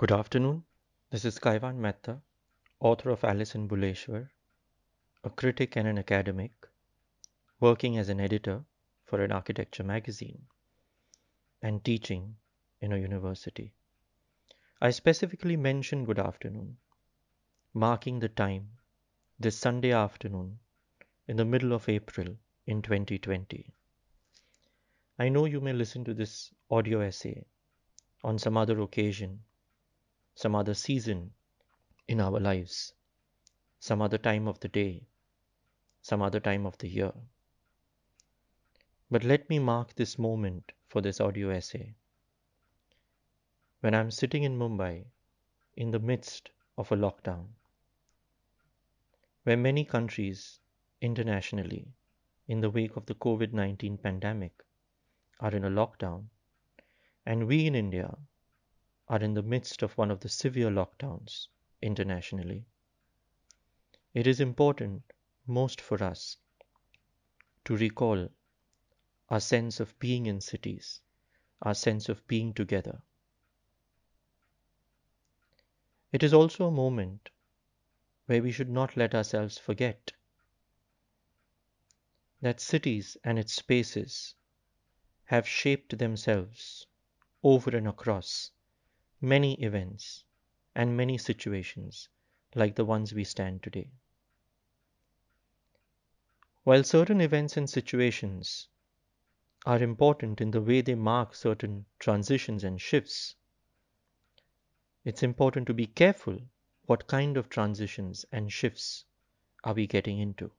Good 0.00 0.12
afternoon. 0.12 0.64
This 1.10 1.26
is 1.26 1.38
Kaiwan 1.38 1.78
Mehta, 1.78 2.22
author 2.80 3.10
of 3.10 3.22
Alice 3.22 3.54
in 3.54 3.68
Bhuleshwar, 3.68 4.30
a 5.24 5.28
critic 5.28 5.76
and 5.76 5.86
an 5.86 5.98
academic, 5.98 6.52
working 7.60 7.98
as 7.98 8.08
an 8.08 8.18
editor 8.18 8.64
for 9.04 9.22
an 9.22 9.30
architecture 9.30 9.84
magazine, 9.84 10.46
and 11.60 11.84
teaching 11.84 12.36
in 12.80 12.94
a 12.94 12.96
university. 12.96 13.74
I 14.80 14.88
specifically 14.88 15.58
mention 15.58 16.06
good 16.06 16.18
afternoon, 16.18 16.78
marking 17.74 18.20
the 18.20 18.30
time 18.30 18.70
this 19.38 19.58
Sunday 19.58 19.92
afternoon 19.92 20.60
in 21.28 21.36
the 21.36 21.44
middle 21.44 21.74
of 21.74 21.90
April 21.90 22.38
in 22.64 22.80
2020. 22.80 23.74
I 25.18 25.28
know 25.28 25.44
you 25.44 25.60
may 25.60 25.74
listen 25.74 26.04
to 26.04 26.14
this 26.14 26.54
audio 26.70 27.02
essay 27.02 27.44
on 28.24 28.38
some 28.38 28.56
other 28.56 28.80
occasion 28.80 29.42
some 30.34 30.54
other 30.54 30.74
season 30.74 31.32
in 32.08 32.20
our 32.20 32.40
lives, 32.40 32.94
some 33.78 34.02
other 34.02 34.18
time 34.18 34.48
of 34.48 34.58
the 34.60 34.68
day, 34.68 35.06
some 36.02 36.22
other 36.22 36.40
time 36.40 36.66
of 36.66 36.76
the 36.78 36.88
year. 36.88 37.12
But 39.10 39.24
let 39.24 39.48
me 39.50 39.58
mark 39.58 39.94
this 39.94 40.18
moment 40.18 40.72
for 40.88 41.00
this 41.00 41.20
audio 41.20 41.50
essay. 41.50 41.94
When 43.80 43.94
I'm 43.94 44.10
sitting 44.10 44.44
in 44.44 44.58
Mumbai 44.58 45.04
in 45.76 45.90
the 45.90 45.98
midst 45.98 46.50
of 46.76 46.92
a 46.92 46.96
lockdown, 46.96 47.46
where 49.44 49.56
many 49.56 49.84
countries 49.84 50.60
internationally, 51.00 51.88
in 52.46 52.60
the 52.60 52.70
wake 52.70 52.96
of 52.96 53.06
the 53.06 53.14
COVID 53.14 53.52
19 53.52 53.98
pandemic, 53.98 54.62
are 55.40 55.54
in 55.54 55.64
a 55.64 55.70
lockdown, 55.70 56.26
and 57.24 57.46
we 57.46 57.66
in 57.66 57.74
India 57.74 58.16
are 59.10 59.20
in 59.24 59.34
the 59.34 59.42
midst 59.42 59.82
of 59.82 59.98
one 59.98 60.08
of 60.08 60.20
the 60.20 60.28
severe 60.28 60.70
lockdowns 60.70 61.48
internationally. 61.82 62.64
It 64.14 64.24
is 64.28 64.38
important 64.38 65.02
most 65.48 65.80
for 65.80 66.00
us 66.00 66.36
to 67.64 67.76
recall 67.76 68.28
our 69.28 69.40
sense 69.40 69.80
of 69.80 69.98
being 69.98 70.26
in 70.26 70.40
cities, 70.40 71.00
our 71.60 71.74
sense 71.74 72.08
of 72.08 72.24
being 72.28 72.54
together. 72.54 73.02
It 76.12 76.22
is 76.22 76.32
also 76.32 76.68
a 76.68 76.70
moment 76.70 77.30
where 78.26 78.40
we 78.40 78.52
should 78.52 78.70
not 78.70 78.96
let 78.96 79.12
ourselves 79.12 79.58
forget 79.58 80.12
that 82.40 82.60
cities 82.60 83.16
and 83.24 83.40
its 83.40 83.54
spaces 83.54 84.36
have 85.24 85.48
shaped 85.48 85.98
themselves 85.98 86.86
over 87.42 87.76
and 87.76 87.88
across 87.88 88.52
many 89.20 89.54
events 89.54 90.24
and 90.74 90.96
many 90.96 91.18
situations 91.18 92.08
like 92.54 92.74
the 92.74 92.84
ones 92.84 93.12
we 93.12 93.24
stand 93.24 93.62
today. 93.62 93.90
While 96.64 96.84
certain 96.84 97.20
events 97.20 97.56
and 97.56 97.68
situations 97.68 98.68
are 99.66 99.82
important 99.82 100.40
in 100.40 100.50
the 100.50 100.60
way 100.60 100.80
they 100.80 100.94
mark 100.94 101.34
certain 101.34 101.84
transitions 101.98 102.64
and 102.64 102.80
shifts, 102.80 103.34
it's 105.04 105.22
important 105.22 105.66
to 105.66 105.74
be 105.74 105.86
careful 105.86 106.38
what 106.86 107.06
kind 107.06 107.36
of 107.36 107.48
transitions 107.48 108.24
and 108.32 108.52
shifts 108.52 109.04
are 109.64 109.74
we 109.74 109.86
getting 109.86 110.18
into. 110.18 110.50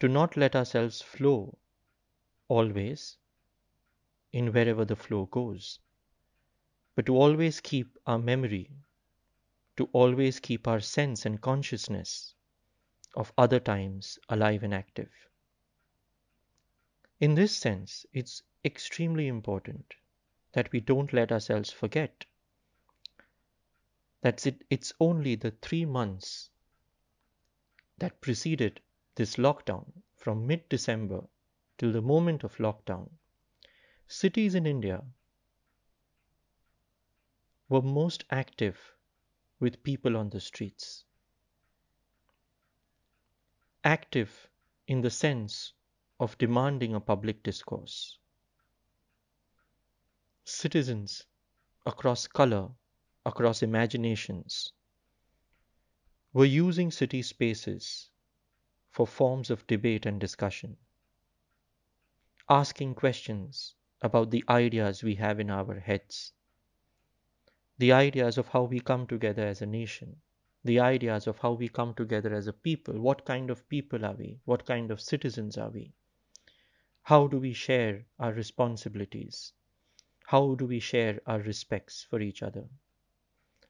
To 0.00 0.08
not 0.08 0.36
let 0.36 0.56
ourselves 0.56 1.02
flow 1.02 1.58
always 2.48 3.16
in 4.32 4.52
wherever 4.52 4.84
the 4.84 4.96
flow 4.96 5.26
goes, 5.26 5.78
but 6.94 7.06
to 7.06 7.16
always 7.16 7.60
keep 7.60 7.96
our 8.06 8.18
memory, 8.18 8.70
to 9.76 9.88
always 9.92 10.38
keep 10.40 10.68
our 10.68 10.80
sense 10.80 11.26
and 11.26 11.40
consciousness 11.40 12.34
of 13.14 13.32
other 13.36 13.58
times 13.58 14.18
alive 14.28 14.62
and 14.62 14.74
active. 14.74 15.10
In 17.18 17.34
this 17.34 17.56
sense, 17.56 18.06
it's 18.12 18.42
extremely 18.64 19.26
important 19.26 19.94
that 20.52 20.70
we 20.72 20.80
don't 20.80 21.12
let 21.12 21.32
ourselves 21.32 21.70
forget 21.70 22.24
that 24.22 24.46
it's 24.68 24.92
only 25.00 25.34
the 25.34 25.50
three 25.50 25.84
months 25.84 26.50
that 27.98 28.20
preceded 28.20 28.80
this 29.14 29.36
lockdown 29.36 29.90
from 30.16 30.46
mid 30.46 30.68
December 30.68 31.22
till 31.78 31.92
the 31.92 32.02
moment 32.02 32.44
of 32.44 32.56
lockdown 32.56 33.08
cities 34.12 34.56
in 34.56 34.66
India 34.66 35.04
were 37.68 37.80
most 37.80 38.24
active 38.28 38.76
with 39.60 39.84
people 39.84 40.16
on 40.16 40.28
the 40.30 40.40
streets. 40.40 41.04
Active 43.84 44.48
in 44.88 45.00
the 45.00 45.10
sense 45.10 45.74
of 46.18 46.36
demanding 46.38 46.92
a 46.92 47.00
public 47.00 47.40
discourse. 47.44 48.18
Citizens 50.44 51.24
across 51.86 52.26
color, 52.26 52.68
across 53.24 53.62
imaginations, 53.62 54.72
were 56.32 56.44
using 56.44 56.90
city 56.90 57.22
spaces 57.22 58.10
for 58.90 59.06
forms 59.06 59.50
of 59.50 59.64
debate 59.68 60.04
and 60.04 60.20
discussion, 60.20 60.76
asking 62.48 62.92
questions 62.96 63.76
about 64.02 64.30
the 64.30 64.44
ideas 64.48 65.02
we 65.02 65.14
have 65.14 65.38
in 65.38 65.50
our 65.50 65.78
heads, 65.78 66.32
the 67.78 67.92
ideas 67.92 68.38
of 68.38 68.48
how 68.48 68.62
we 68.62 68.80
come 68.80 69.06
together 69.06 69.46
as 69.46 69.62
a 69.62 69.66
nation, 69.66 70.16
the 70.64 70.80
ideas 70.80 71.26
of 71.26 71.38
how 71.38 71.52
we 71.52 71.68
come 71.68 71.94
together 71.94 72.34
as 72.34 72.46
a 72.46 72.52
people. 72.52 73.00
What 73.00 73.24
kind 73.24 73.50
of 73.50 73.68
people 73.68 74.04
are 74.04 74.14
we? 74.14 74.40
What 74.44 74.66
kind 74.66 74.90
of 74.90 75.00
citizens 75.00 75.56
are 75.56 75.70
we? 75.70 75.92
How 77.02 77.26
do 77.26 77.38
we 77.38 77.52
share 77.52 78.04
our 78.18 78.32
responsibilities? 78.32 79.52
How 80.26 80.54
do 80.54 80.66
we 80.66 80.80
share 80.80 81.20
our 81.26 81.40
respects 81.40 82.06
for 82.08 82.20
each 82.20 82.42
other? 82.42 82.68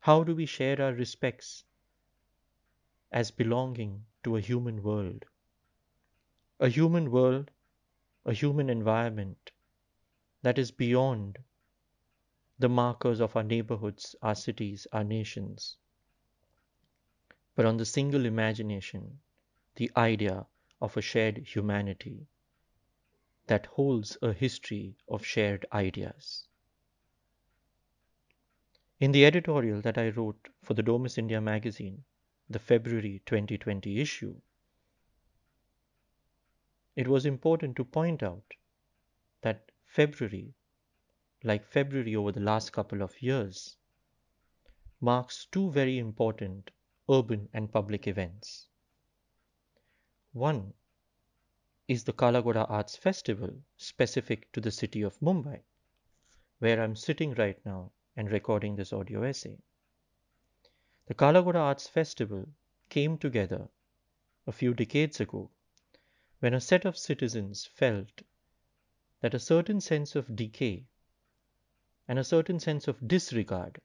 How 0.00 0.24
do 0.24 0.34
we 0.34 0.46
share 0.46 0.80
our 0.80 0.92
respects 0.92 1.64
as 3.12 3.30
belonging 3.30 4.04
to 4.24 4.36
a 4.36 4.40
human 4.40 4.82
world? 4.82 5.24
A 6.58 6.68
human 6.68 7.10
world, 7.10 7.50
a 8.24 8.32
human 8.32 8.68
environment 8.68 9.52
that 10.42 10.58
is 10.58 10.70
beyond 10.70 11.38
the 12.58 12.68
markers 12.68 13.20
of 13.20 13.36
our 13.36 13.42
neighborhoods, 13.42 14.14
our 14.22 14.34
cities, 14.34 14.86
our 14.92 15.04
nations. 15.04 15.76
But 17.54 17.66
on 17.66 17.76
the 17.76 17.84
single 17.84 18.26
imagination, 18.26 19.20
the 19.76 19.90
idea 19.96 20.46
of 20.80 20.96
a 20.96 21.02
shared 21.02 21.38
humanity 21.38 22.26
that 23.46 23.66
holds 23.66 24.16
a 24.22 24.32
history 24.32 24.94
of 25.08 25.24
shared 25.24 25.66
ideas. 25.72 26.46
In 29.00 29.12
the 29.12 29.24
editorial 29.24 29.80
that 29.80 29.96
I 29.96 30.10
wrote 30.10 30.48
for 30.62 30.74
the 30.74 30.82
Domus 30.82 31.16
India 31.16 31.40
magazine, 31.40 32.04
the 32.48 32.58
February 32.58 33.22
2020 33.26 34.00
issue, 34.00 34.36
it 36.96 37.08
was 37.08 37.24
important 37.24 37.76
to 37.76 37.84
point 37.84 38.22
out 38.22 38.54
that 39.40 39.69
February, 39.90 40.54
like 41.42 41.66
February 41.66 42.14
over 42.14 42.30
the 42.30 42.38
last 42.38 42.72
couple 42.72 43.02
of 43.02 43.20
years, 43.20 43.76
marks 45.00 45.46
two 45.50 45.68
very 45.72 45.98
important 45.98 46.70
urban 47.10 47.48
and 47.52 47.72
public 47.72 48.06
events. 48.06 48.68
One 50.32 50.74
is 51.88 52.04
the 52.04 52.12
Kala 52.12 52.40
Arts 52.66 52.94
Festival 52.94 53.64
specific 53.76 54.52
to 54.52 54.60
the 54.60 54.70
city 54.70 55.02
of 55.02 55.18
Mumbai, 55.18 55.62
where 56.60 56.80
I'm 56.80 56.94
sitting 56.94 57.34
right 57.34 57.58
now 57.66 57.90
and 58.16 58.30
recording 58.30 58.76
this 58.76 58.92
audio 58.92 59.24
essay. 59.24 59.58
The 61.06 61.14
Kala 61.14 61.42
Arts 61.42 61.88
Festival 61.88 62.46
came 62.90 63.18
together 63.18 63.68
a 64.46 64.52
few 64.52 64.72
decades 64.72 65.18
ago 65.18 65.50
when 66.38 66.54
a 66.54 66.60
set 66.60 66.84
of 66.84 66.96
citizens 66.96 67.66
felt 67.66 68.22
that 69.20 69.34
a 69.34 69.38
certain 69.38 69.80
sense 69.80 70.16
of 70.16 70.34
decay 70.34 70.84
and 72.08 72.18
a 72.18 72.24
certain 72.24 72.58
sense 72.58 72.88
of 72.88 73.06
disregard 73.06 73.80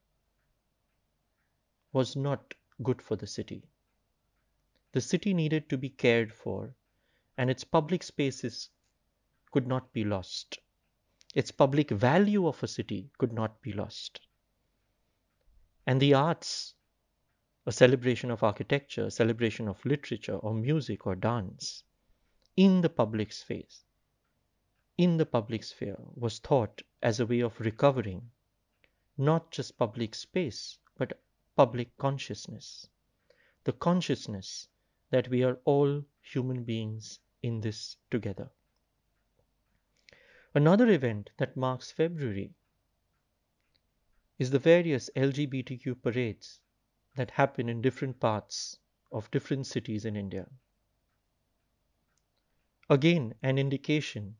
was 1.91 2.15
not 2.15 2.53
good 2.83 3.01
for 3.01 3.15
the 3.15 3.27
city. 3.27 3.63
The 4.93 5.01
city 5.01 5.33
needed 5.33 5.69
to 5.69 5.77
be 5.77 5.89
cared 5.89 6.33
for, 6.33 6.73
and 7.37 7.49
its 7.49 7.63
public 7.63 8.01
spaces 8.01 8.69
could 9.51 9.67
not 9.67 9.91
be 9.93 10.03
lost. 10.03 10.59
Its 11.33 11.51
public 11.51 11.89
value 11.91 12.47
of 12.47 12.63
a 12.63 12.67
city 12.67 13.09
could 13.17 13.33
not 13.33 13.61
be 13.61 13.73
lost. 13.73 14.21
And 15.85 16.01
the 16.01 16.13
arts, 16.13 16.73
a 17.65 17.71
celebration 17.71 18.31
of 18.31 18.41
architecture, 18.41 19.05
a 19.05 19.11
celebration 19.11 19.67
of 19.67 19.85
literature 19.85 20.37
or 20.37 20.53
music 20.53 21.05
or 21.05 21.15
dance, 21.15 21.83
in 22.55 22.81
the 22.81 22.89
public 22.89 23.33
space 23.33 23.83
in 24.97 25.17
the 25.17 25.25
public 25.25 25.63
sphere 25.63 25.97
was 26.15 26.39
thought 26.39 26.81
as 27.01 27.19
a 27.19 27.25
way 27.25 27.41
of 27.41 27.59
recovering 27.59 28.31
not 29.17 29.51
just 29.51 29.77
public 29.77 30.15
space, 30.15 30.77
but 30.97 31.19
public 31.55 31.95
consciousness. 31.97 32.87
The 33.63 33.73
consciousness 33.73 34.67
that 35.09 35.27
we 35.29 35.43
are 35.43 35.59
all 35.65 36.03
human 36.21 36.63
beings 36.63 37.19
in 37.41 37.61
this 37.61 37.97
together. 38.09 38.49
Another 40.53 40.89
event 40.89 41.29
that 41.37 41.57
marks 41.57 41.91
February 41.91 42.51
is 44.39 44.51
the 44.51 44.59
various 44.59 45.09
LGBTQ 45.15 46.01
parades 46.01 46.59
that 47.15 47.31
happen 47.31 47.69
in 47.69 47.81
different 47.81 48.19
parts 48.19 48.79
of 49.11 49.31
different 49.31 49.67
cities 49.67 50.05
in 50.05 50.15
India. 50.15 50.47
Again, 52.89 53.33
an 53.41 53.57
indication 53.57 54.35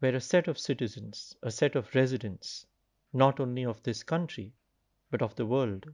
where 0.00 0.14
a 0.14 0.20
set 0.20 0.46
of 0.46 0.58
citizens, 0.58 1.36
a 1.42 1.50
set 1.50 1.74
of 1.74 1.94
residents, 1.94 2.66
not 3.12 3.40
only 3.40 3.64
of 3.64 3.82
this 3.82 4.02
country, 4.02 4.52
but 5.10 5.22
of 5.22 5.34
the 5.34 5.46
world, 5.46 5.86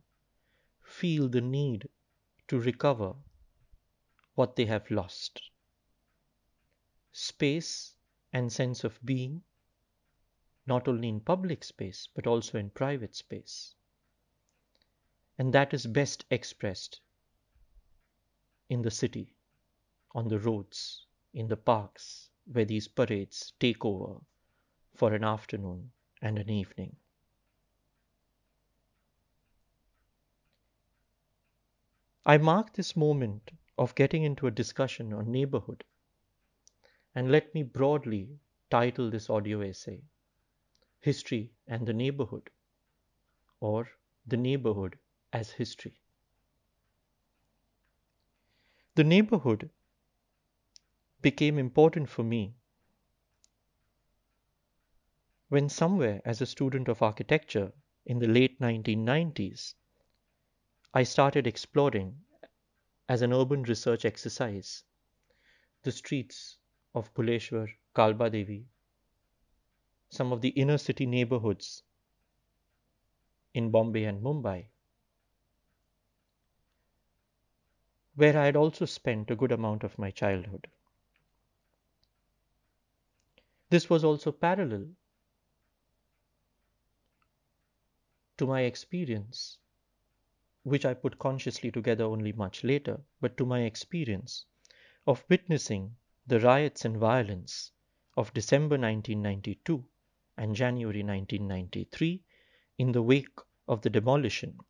feel 0.82 1.28
the 1.28 1.40
need 1.40 1.88
to 2.48 2.60
recover 2.60 3.14
what 4.34 4.56
they 4.56 4.66
have 4.66 4.90
lost. 4.90 5.50
Space 7.12 7.94
and 8.32 8.52
sense 8.52 8.84
of 8.84 8.98
being, 9.04 9.42
not 10.66 10.88
only 10.88 11.08
in 11.08 11.20
public 11.20 11.62
space, 11.62 12.08
but 12.14 12.26
also 12.26 12.58
in 12.58 12.70
private 12.70 13.14
space. 13.14 13.74
And 15.38 15.52
that 15.54 15.72
is 15.72 15.86
best 15.86 16.24
expressed 16.30 17.00
in 18.68 18.82
the 18.82 18.90
city, 18.90 19.34
on 20.14 20.28
the 20.28 20.38
roads, 20.38 21.06
in 21.32 21.48
the 21.48 21.56
parks, 21.56 22.30
where 22.52 22.64
these 22.64 22.88
parades 22.88 23.52
take 23.58 23.84
over 23.84 24.20
for 24.94 25.14
an 25.14 25.24
afternoon 25.24 25.90
and 26.22 26.38
an 26.38 26.50
evening. 26.50 26.96
I 32.26 32.38
mark 32.38 32.72
this 32.72 32.96
moment 32.96 33.50
of 33.76 33.94
getting 33.94 34.22
into 34.22 34.46
a 34.46 34.50
discussion 34.50 35.12
on 35.12 35.30
neighborhood 35.30 35.84
and 37.14 37.30
let 37.30 37.54
me 37.54 37.62
broadly 37.62 38.28
title 38.70 39.10
this 39.10 39.28
audio 39.28 39.60
essay 39.60 40.02
History 41.00 41.52
and 41.68 41.86
the 41.86 41.92
Neighborhood 41.92 42.48
or 43.60 43.88
The 44.26 44.38
Neighborhood 44.38 44.98
as 45.32 45.50
History. 45.50 46.00
The 48.94 49.04
neighborhood 49.04 49.68
became 51.24 51.58
important 51.58 52.10
for 52.10 52.22
me 52.22 52.54
when 55.48 55.70
somewhere 55.70 56.20
as 56.22 56.42
a 56.42 56.46
student 56.46 56.86
of 56.86 57.00
architecture 57.00 57.72
in 58.04 58.18
the 58.18 58.28
late 58.28 58.60
1990s 58.60 59.74
I 60.92 61.02
started 61.02 61.46
exploring 61.46 62.18
as 63.08 63.22
an 63.22 63.32
urban 63.32 63.62
research 63.62 64.04
exercise 64.04 64.84
the 65.82 65.92
streets 65.92 66.58
of 66.94 67.12
Bhuleshwar, 67.14 67.68
Kalba 67.94 68.30
Devi, 68.30 68.66
some 70.10 70.30
of 70.30 70.42
the 70.42 70.50
inner 70.50 70.76
city 70.76 71.06
neighborhoods 71.06 71.82
in 73.54 73.70
Bombay 73.70 74.04
and 74.04 74.22
Mumbai, 74.22 74.66
where 78.14 78.38
I 78.38 78.44
had 78.44 78.56
also 78.56 78.84
spent 78.84 79.30
a 79.30 79.36
good 79.36 79.52
amount 79.52 79.84
of 79.84 79.98
my 79.98 80.10
childhood. 80.10 80.68
This 83.74 83.90
was 83.90 84.04
also 84.04 84.30
parallel 84.30 84.86
to 88.36 88.46
my 88.46 88.60
experience 88.60 89.58
which 90.62 90.84
I 90.84 90.94
put 90.94 91.18
consciously 91.18 91.72
together 91.72 92.04
only 92.04 92.30
much 92.30 92.62
later, 92.62 93.00
but 93.20 93.36
to 93.36 93.44
my 93.44 93.62
experience 93.62 94.44
of 95.08 95.24
witnessing 95.28 95.96
the 96.24 96.38
riots 96.38 96.84
and 96.84 96.96
violence 96.98 97.72
of 98.16 98.32
December 98.32 98.78
1992 98.78 99.84
and 100.36 100.54
January 100.54 101.02
1993 101.02 102.22
in 102.78 102.92
the 102.92 103.02
wake 103.02 103.40
of 103.66 103.82
the 103.82 103.90
demolition 103.90 104.60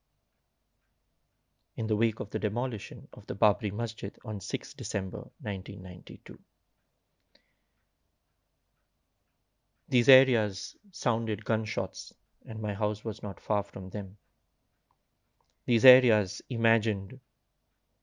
in 1.77 1.89
the 1.89 1.97
wake 1.97 2.21
of 2.21 2.31
the 2.31 2.39
demolition 2.39 3.07
of 3.13 3.27
the 3.27 3.35
Babri 3.35 3.71
Masjid 3.71 4.19
on 4.25 4.41
6 4.41 4.73
December 4.73 5.19
1992. 5.43 6.39
These 9.89 10.09
areas 10.09 10.77
sounded 10.91 11.45
gunshots 11.45 12.15
and 12.47 12.61
my 12.61 12.75
house 12.75 13.05
was 13.05 13.23
not 13.23 13.41
far 13.41 13.63
from 13.63 13.91
them. 13.91 14.17
These 15.67 15.85
areas 15.85 16.43
imagined 16.49 17.21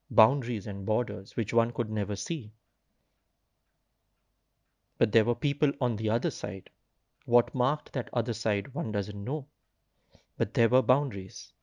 boundaries 0.09 0.67
and 0.67 0.85
borders 0.85 1.35
which 1.35 1.53
one 1.53 1.71
could 1.71 1.89
never 1.89 2.15
see. 2.15 2.51
But 4.97 5.11
there 5.11 5.25
were 5.25 5.35
people 5.35 5.71
on 5.79 5.95
the 5.95 6.09
other 6.09 6.31
side. 6.31 6.69
What 7.25 7.55
marked 7.55 7.93
that 7.93 8.09
other 8.13 8.33
side, 8.33 8.73
one 8.73 8.91
doesn't 8.91 9.23
know. 9.23 9.47
But 10.37 10.53
there 10.53 10.69
were 10.69 10.81
boundaries. 10.81 11.53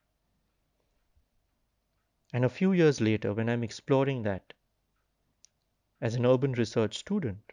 And 2.32 2.44
a 2.44 2.48
few 2.48 2.72
years 2.72 3.00
later, 3.00 3.32
when 3.34 3.48
I'm 3.48 3.64
exploring 3.64 4.22
that 4.22 4.52
as 6.00 6.14
an 6.14 6.26
urban 6.26 6.52
research 6.52 6.98
student, 6.98 7.52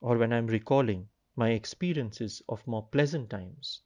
or 0.00 0.18
when 0.18 0.32
I'm 0.32 0.46
recalling 0.46 1.08
my 1.36 1.50
experiences 1.50 2.42
of 2.48 2.66
more 2.66 2.86
pleasant 2.88 3.28
times, 3.30 3.82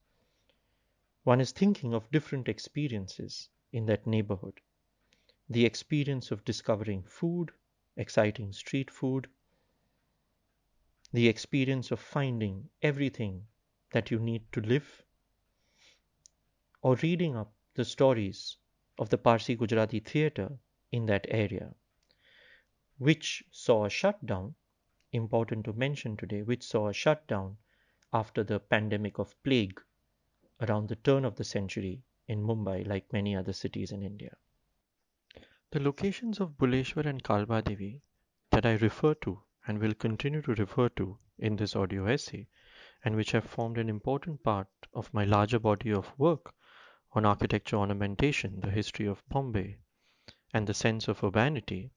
one 1.25 1.41
is 1.41 1.53
thinking 1.53 1.93
of 1.93 2.11
different 2.11 2.49
experiences 2.49 3.49
in 3.73 3.87
that 3.87 4.07
neighborhood. 4.07 4.61
The 5.49 5.67
experience 5.67 6.31
of 6.31 6.45
discovering 6.45 7.03
food, 7.03 7.51
exciting 7.97 8.53
street 8.53 8.91
food, 8.91 9.29
the 11.13 11.27
experience 11.27 11.91
of 11.91 11.99
finding 11.99 12.71
everything 12.83 13.47
that 13.91 14.13
you 14.13 14.21
need 14.21 14.51
to 14.53 14.61
live, 14.61 15.03
or 16.83 16.95
reading 16.97 17.37
up 17.37 17.53
the 17.75 17.85
stories 17.85 18.57
of 18.97 19.09
the 19.11 19.19
Parsi 19.19 19.57
Gujarati 19.57 19.99
theatre 19.99 20.57
in 20.93 21.07
that 21.07 21.27
area, 21.29 21.75
which 22.99 23.43
saw 23.51 23.85
a 23.85 23.91
shutdown, 23.91 24.55
important 25.13 25.65
to 25.65 25.73
mention 25.73 26.17
today, 26.17 26.43
which 26.43 26.63
saw 26.63 26.89
a 26.89 26.93
shutdown 26.93 27.57
after 28.13 28.45
the 28.45 28.61
pandemic 28.61 29.19
of 29.19 29.41
plague 29.43 29.81
around 30.61 30.89
the 30.89 30.97
turn 30.97 31.25
of 31.25 31.37
the 31.37 31.45
century 31.45 32.03
in 32.29 32.43
Mumbai 32.43 32.87
like 32.87 33.13
many 33.13 33.35
other 33.35 33.53
cities 33.53 33.93
in 33.93 34.03
India. 34.03 34.37
The 35.71 35.81
locations 35.81 36.41
of 36.41 36.59
Bhuleshwar 36.59 37.07
and 37.07 37.23
Kalba 37.23 37.63
Devi 37.63 38.03
that 38.51 38.67
I 38.67 38.75
refer 38.75 39.15
to 39.15 39.43
and 39.67 39.79
will 39.79 39.95
continue 39.95 40.43
to 40.43 40.55
refer 40.55 40.89
to 40.91 41.19
in 41.39 41.57
this 41.57 41.77
audio 41.77 42.07
essay 42.07 42.49
and 43.05 43.17
which 43.17 43.33
have 43.33 43.45
formed 43.45 43.79
an 43.79 43.89
important 43.89 44.43
part 44.43 44.69
of 44.93 45.13
my 45.15 45.25
larger 45.25 45.59
body 45.59 45.91
of 45.93 46.19
work 46.19 46.55
on 47.13 47.25
architecture 47.25 47.77
ornamentation, 47.77 48.61
the 48.61 48.71
history 48.71 49.07
of 49.07 49.23
Bombay, 49.29 49.79
and 50.53 50.67
the 50.67 50.75
sense 50.75 51.09
of 51.09 51.25
urbanity, 51.25 51.91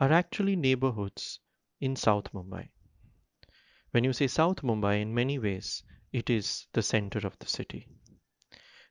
are 0.00 0.12
actually 0.12 0.56
neighborhoods 0.56 1.40
in 1.80 1.94
South 1.96 2.32
Mumbai. 2.32 2.68
When 3.90 4.04
you 4.04 4.12
say 4.12 4.26
South 4.26 4.62
Mumbai, 4.62 5.00
in 5.00 5.14
many 5.14 5.38
ways, 5.38 5.82
it 6.12 6.28
is 6.28 6.66
the 6.72 6.82
center 6.82 7.26
of 7.26 7.38
the 7.38 7.46
city. 7.46 7.86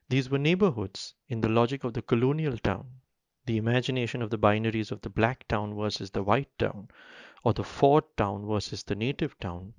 These 0.08 0.30
were 0.30 0.38
neighborhoods 0.38 1.14
in 1.28 1.40
the 1.40 1.48
logic 1.48 1.84
of 1.84 1.92
the 1.92 2.02
colonial 2.02 2.56
town, 2.56 3.00
the 3.44 3.58
imagination 3.58 4.22
of 4.22 4.30
the 4.30 4.38
binaries 4.38 4.90
of 4.90 5.02
the 5.02 5.10
black 5.10 5.46
town 5.48 5.76
versus 5.76 6.10
the 6.10 6.22
white 6.22 6.58
town, 6.58 6.88
or 7.44 7.52
the 7.52 7.64
fort 7.64 8.16
town 8.16 8.46
versus 8.46 8.82
the 8.82 8.94
native 8.94 9.38
town. 9.38 9.74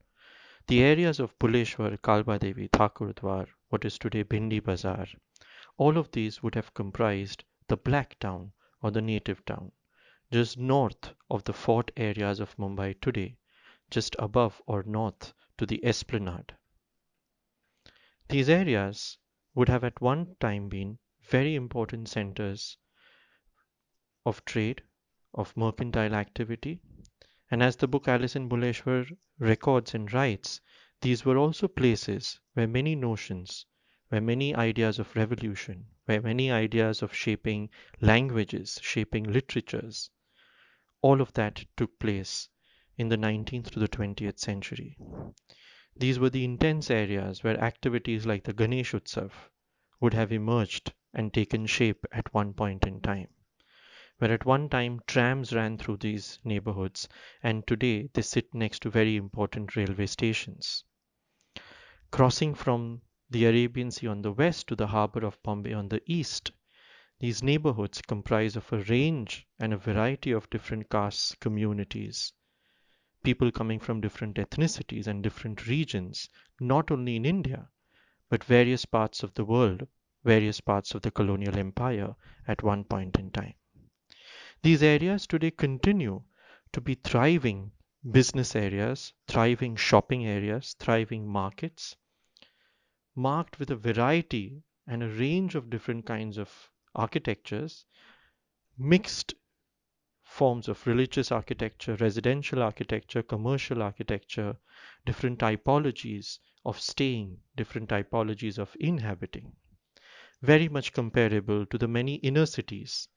The 0.68 0.82
areas 0.84 1.20
of 1.20 1.38
Bhuleshwar, 1.40 1.98
Kalbadevi, 1.98 2.70
Thakurdwar, 2.70 3.48
what 3.70 3.86
is 3.86 3.98
today 3.98 4.24
Bhindi 4.24 4.64
Bazar, 4.64 5.08
all 5.78 5.98
of 5.98 6.12
these 6.12 6.44
would 6.44 6.56
have 6.56 6.74
comprised 6.74 7.44
the 7.68 7.78
black 7.78 8.20
town 8.20 8.52
or 8.82 8.92
the 8.92 9.02
native 9.02 9.44
town, 9.46 9.72
just 10.32 10.60
north 10.60 11.14
of 11.32 11.44
the 11.44 11.54
fort 11.54 11.90
areas 11.98 12.40
of 12.40 12.56
Mumbai 12.58 12.94
today, 13.02 13.36
just 13.90 14.16
above 14.20 14.62
or 14.68 14.84
north 14.84 15.34
to 15.58 15.66
the 15.66 15.84
esplanade. 15.84 16.54
These 18.28 18.48
areas 18.48 19.18
would 19.56 19.70
have 19.70 19.84
at 19.84 20.00
one 20.00 20.36
time 20.40 20.70
been 20.70 21.00
very 21.24 21.56
important 21.56 22.10
centers 22.10 22.78
of 24.24 24.46
trade, 24.46 24.84
of 25.34 25.58
mercantile 25.58 26.14
activity, 26.14 26.80
and 27.50 27.64
as 27.64 27.76
the 27.76 27.88
book 27.88 28.08
Alice 28.08 28.36
in 28.36 28.48
Bhuleshwar 28.48 29.08
records 29.40 29.96
and 29.96 30.14
writes, 30.14 30.62
these 31.02 31.26
were 31.26 31.40
also 31.40 31.68
places 31.68 32.40
where 32.54 32.68
many 32.68 32.94
notions, 32.94 33.66
where 34.10 34.22
many 34.22 34.54
ideas 34.54 35.00
of 35.00 35.16
revolution, 35.16 35.88
where 36.06 36.22
many 36.22 36.52
ideas 36.52 37.02
of 37.02 37.16
shaping 37.16 37.68
languages, 38.00 38.78
shaping 38.84 39.24
literatures, 39.24 40.12
all 41.02 41.22
of 41.22 41.34
that 41.34 41.66
took 41.78 41.98
place 42.00 42.50
in 42.98 43.10
the 43.10 43.18
19th 43.18 43.72
to 43.72 43.80
the 43.80 43.88
20th 43.88 44.40
century. 44.40 44.98
These 45.96 46.20
were 46.20 46.30
the 46.30 46.44
intense 46.44 46.90
areas 46.90 47.44
where 47.44 47.60
activities 47.64 48.26
like 48.26 48.44
the 48.44 48.54
Ganesh 48.54 48.94
Utsav 48.94 49.32
would 50.00 50.14
have 50.14 50.32
emerged 50.32 50.94
and 51.14 51.34
taken 51.34 51.66
shape 51.66 52.06
at 52.12 52.34
one 52.34 52.54
point 52.54 52.86
in 52.86 53.02
time. 53.02 53.30
Where 54.18 54.32
at 54.32 54.46
one 54.46 54.70
time 54.70 55.02
trams 55.08 55.54
ran 55.54 55.78
through 55.78 55.98
these 55.98 56.40
neighborhoods, 56.44 57.08
and 57.42 57.66
today 57.66 58.10
they 58.14 58.22
sit 58.22 58.54
next 58.54 58.82
to 58.82 58.90
very 58.90 59.16
important 59.16 59.76
railway 59.76 60.06
stations. 60.06 60.84
Crossing 62.12 62.54
from 62.54 63.02
the 63.30 63.46
Arabian 63.46 63.92
Sea 63.92 64.08
on 64.08 64.22
the 64.22 64.34
west 64.34 64.68
to 64.68 64.76
the 64.76 64.88
harbor 64.88 65.26
of 65.26 65.42
Bombay 65.44 65.74
on 65.74 65.88
the 65.88 66.02
east, 66.06 66.52
these 67.20 67.44
neighborhoods 67.44 68.02
comprise 68.02 68.56
of 68.56 68.72
a 68.72 68.84
range 68.84 69.46
and 69.60 69.74
a 69.74 69.78
variety 69.78 70.32
of 70.32 70.50
different 70.50 70.90
castes, 70.90 71.36
communities, 71.42 72.32
people 73.24 73.52
coming 73.52 73.80
from 73.80 74.00
different 74.00 74.38
ethnicities 74.38 75.06
and 75.06 75.22
different 75.22 75.68
regions, 75.68 76.30
not 76.62 76.90
only 76.92 77.18
in 77.18 77.26
India, 77.26 77.68
but 78.30 78.44
various 78.44 78.86
parts 78.86 79.22
of 79.22 79.34
the 79.34 79.44
world, 79.44 79.86
various 80.24 80.62
parts 80.62 80.96
of 80.96 81.02
the 81.02 81.12
colonial 81.12 81.58
empire 81.58 82.16
at 82.48 82.64
one 82.64 82.84
point 82.86 83.20
in 83.20 83.30
time. 83.32 83.54
These 84.62 84.84
areas 84.84 85.28
today 85.28 85.52
continue 85.52 86.24
to 86.72 86.82
be 86.82 86.96
thriving 86.96 87.72
business 88.10 88.56
areas, 88.56 89.12
thriving 89.28 89.76
shopping 89.76 90.26
areas, 90.26 90.74
thriving 90.80 91.28
markets, 91.28 91.96
marked 93.14 93.60
with 93.60 93.72
a 93.72 93.76
variety 93.76 94.64
and 94.88 95.04
a 95.04 95.10
range 95.10 95.56
of 95.56 95.70
different 95.70 96.06
kinds 96.06 96.38
of 96.38 96.70
architectures, 96.96 97.86
mixed 98.78 99.34
forms 100.24 100.68
of 100.68 100.86
religious 100.86 101.32
architecture, 101.32 101.96
residential 101.96 102.62
architecture, 102.62 103.24
commercial 103.24 103.82
architecture, 103.82 104.56
different 105.06 105.40
typologies 105.40 106.40
of 106.66 106.80
staying, 106.80 107.38
different 107.56 107.90
typologies 107.90 108.58
of 108.58 108.76
inhabiting. 108.80 109.52
Very 110.42 110.70
much 110.70 110.94
comparable 110.94 111.66
to 111.66 111.78
the 111.78 111.88
many 111.88 112.16
inner 112.16 112.46
cities 112.46 113.08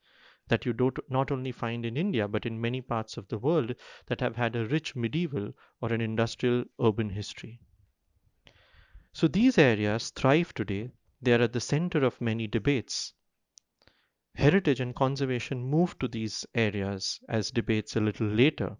that 0.48 0.66
you 0.66 0.72
do 0.72 0.92
not 1.08 1.30
only 1.30 1.52
find 1.52 1.86
in 1.86 1.96
India 1.96 2.26
but 2.26 2.46
in 2.46 2.60
many 2.60 2.80
parts 2.80 3.16
of 3.16 3.28
the 3.28 3.38
world 3.38 3.74
that 4.06 4.20
have 4.20 4.36
had 4.36 4.56
a 4.56 4.66
rich 4.66 4.96
medieval 4.96 5.54
or 5.80 5.92
an 5.92 6.00
industrial 6.00 6.64
urban 6.80 7.10
history. 7.10 7.60
So 9.12 9.28
these 9.28 9.58
areas 9.58 10.10
thrive 10.10 10.54
today. 10.54 10.90
They 11.20 11.34
are 11.34 11.42
at 11.42 11.52
the 11.52 11.60
center 11.60 12.04
of 12.04 12.20
many 12.20 12.46
debates 12.46 13.12
Heritage 14.34 14.80
and 14.80 14.94
conservation 14.96 15.62
moved 15.62 16.00
to 16.00 16.08
these 16.08 16.46
areas 16.54 17.20
as 17.28 17.50
debates 17.50 17.96
a 17.96 18.00
little 18.00 18.26
later, 18.26 18.78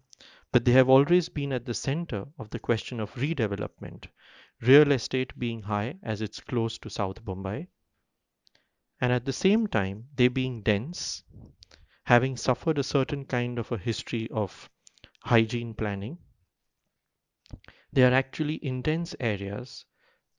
but 0.51 0.65
they 0.65 0.71
have 0.71 0.89
always 0.89 1.29
been 1.29 1.53
at 1.53 1.65
the 1.65 1.75
center 1.75 2.25
of 2.39 2.49
the 2.49 2.57
question 2.59 2.99
of 2.99 3.13
redevelopment, 3.13 4.07
real 4.61 4.91
estate 4.91 5.37
being 5.37 5.61
high 5.61 5.95
as 6.01 6.21
it's 6.21 6.39
close 6.39 6.79
to 6.79 6.89
South 6.89 7.23
Bombay, 7.23 7.67
and 8.99 9.13
at 9.13 9.25
the 9.25 9.33
same 9.33 9.67
time 9.67 10.07
they 10.15 10.27
being 10.27 10.63
dense, 10.63 11.23
having 12.05 12.35
suffered 12.35 12.79
a 12.79 12.83
certain 12.83 13.23
kind 13.23 13.59
of 13.59 13.71
a 13.71 13.77
history 13.77 14.27
of 14.31 14.71
hygiene 15.21 15.75
planning. 15.75 16.17
They 17.91 18.03
are 18.03 18.13
actually 18.13 18.63
intense 18.65 19.15
areas, 19.19 19.85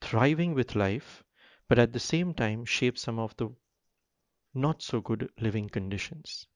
thriving 0.01 0.53
with 0.53 0.75
life, 0.75 1.23
but 1.69 1.79
at 1.79 1.93
the 1.93 1.99
same 2.01 2.33
time 2.33 2.65
shape 2.65 2.97
some 2.97 3.17
of 3.17 3.35
the 3.37 3.55
not 4.55 4.81
so 4.81 5.01
good 5.01 5.29
living 5.39 5.69
conditions. 5.69 6.47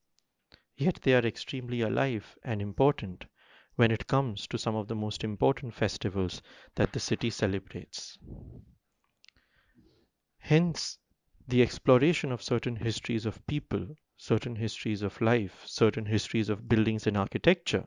Yet 0.77 1.01
they 1.03 1.13
are 1.13 1.25
extremely 1.25 1.82
alive 1.82 2.38
and 2.44 2.62
important 2.62 3.25
when 3.75 3.91
it 3.91 4.08
comes 4.08 4.48
to 4.48 4.58
some 4.58 4.75
of 4.75 4.88
the 4.88 4.96
most 4.96 5.24
important 5.24 5.74
festivals 5.74 6.41
that 6.75 6.94
the 6.94 7.00
city 7.00 7.29
celebrates. 7.29 8.18
Hence, 10.39 10.98
the 11.48 11.62
exploration 11.62 12.32
of 12.32 12.41
certain 12.41 12.77
histories 12.77 13.25
of 13.25 13.46
people, 13.46 13.96
certain 14.18 14.56
histories 14.56 15.01
of 15.01 15.22
life, 15.22 15.63
certain 15.65 16.06
histories 16.06 16.50
of 16.50 16.68
buildings 16.68 17.06
and 17.06 17.15
architecture 17.15 17.86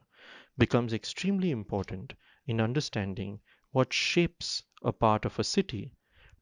becomes 0.59 0.93
extremely 0.93 1.51
important 1.51 2.15
in 2.47 2.61
understanding 2.61 3.41
what 3.71 3.93
shapes 3.93 4.63
a 4.83 4.93
part 4.93 5.25
of 5.25 5.39
a 5.39 5.45
city 5.45 5.93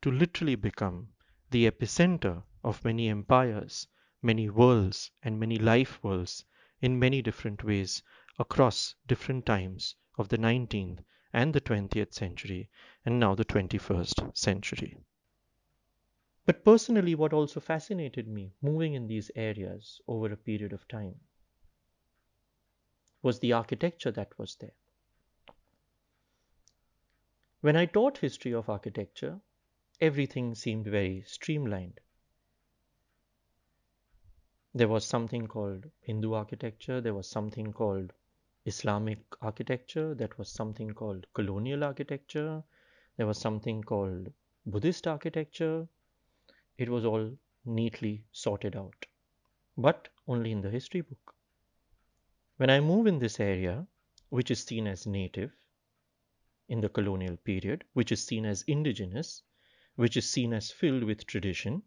to 0.03 0.11
literally 0.11 0.57
become 0.57 1.09
the 1.51 1.71
epicenter 1.71 2.43
of 2.63 2.85
many 2.85 3.09
empires, 3.09 3.87
many 4.23 4.51
worlds, 4.51 5.11
and 5.23 5.41
many 5.41 5.57
life 5.57 6.03
worlds 6.03 6.45
in 6.81 6.99
many 6.99 7.23
different 7.23 7.65
ways 7.65 8.03
across 8.39 8.95
different 9.07 9.47
times 9.47 9.95
of 10.19 10.29
the 10.29 10.39
19th 10.39 11.03
and 11.33 11.55
the 11.55 11.61
20th 11.61 12.13
century 12.13 12.69
and 13.05 13.21
now 13.21 13.35
the 13.35 13.45
21st 13.45 14.37
century. 14.37 14.97
But 16.47 16.65
personally, 16.65 17.15
what 17.15 17.33
also 17.33 17.61
fascinated 17.61 18.27
me 18.27 18.55
moving 18.61 18.95
in 18.95 19.07
these 19.07 19.31
areas 19.37 20.01
over 20.09 20.33
a 20.33 20.37
period 20.37 20.73
of 20.73 20.89
time 20.89 21.21
was 23.23 23.39
the 23.39 23.53
architecture 23.53 24.11
that 24.11 24.37
was 24.39 24.57
there. 24.57 24.75
When 27.61 27.77
I 27.77 27.85
taught 27.87 28.19
history 28.19 28.55
of 28.55 28.71
architecture, 28.71 29.41
everything 30.01 30.55
seemed 30.55 30.87
very 30.87 31.23
streamlined. 31.27 32.01
There 34.73 34.89
was 34.89 35.05
something 35.05 35.49
called 35.49 35.91
Hindu 36.01 36.33
architecture, 36.33 37.01
there 37.01 37.15
was 37.15 37.29
something 37.29 37.73
called 37.73 38.13
Islamic 38.67 39.19
architecture, 39.43 40.15
that 40.15 40.39
was 40.39 40.49
something 40.49 40.95
called 40.95 41.27
colonial 41.35 41.83
architecture, 41.83 42.63
there 43.17 43.27
was 43.27 43.39
something 43.39 43.83
called 43.83 44.33
Buddhist 44.67 45.07
architecture. 45.09 45.89
It 46.79 46.89
was 46.89 47.05
all 47.05 47.37
neatly 47.65 48.25
sorted 48.33 48.77
out, 48.77 49.07
but 49.77 50.09
only 50.29 50.53
in 50.53 50.61
the 50.61 50.71
history 50.71 51.01
book. 51.01 51.35
When 52.59 52.71
I 52.71 52.81
move 52.81 53.07
in 53.09 53.19
this 53.19 53.41
area, 53.41 53.87
which 54.29 54.51
is 54.51 54.63
seen 54.63 54.87
as 54.87 55.07
native 55.07 55.53
in 56.69 56.81
the 56.81 56.89
colonial 56.89 57.37
period, 57.39 57.85
which 57.95 58.13
is 58.13 58.25
seen 58.25 58.45
as 58.45 58.63
indigenous, 58.69 59.43
which 59.97 60.17
is 60.17 60.31
seen 60.31 60.53
as 60.53 60.71
filled 60.71 61.03
with 61.03 61.27
tradition, 61.27 61.83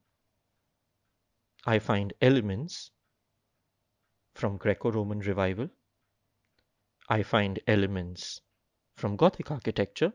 I 1.65 1.79
find 1.79 2.13
elements 2.22 2.91
from 4.36 4.58
Greco-Roman 4.58 5.20
revival. 5.20 5.70
I 7.08 7.24
find 7.24 7.60
elements 7.67 8.41
from 8.96 9.15
Gothic 9.15 9.50
architecture. 9.50 10.13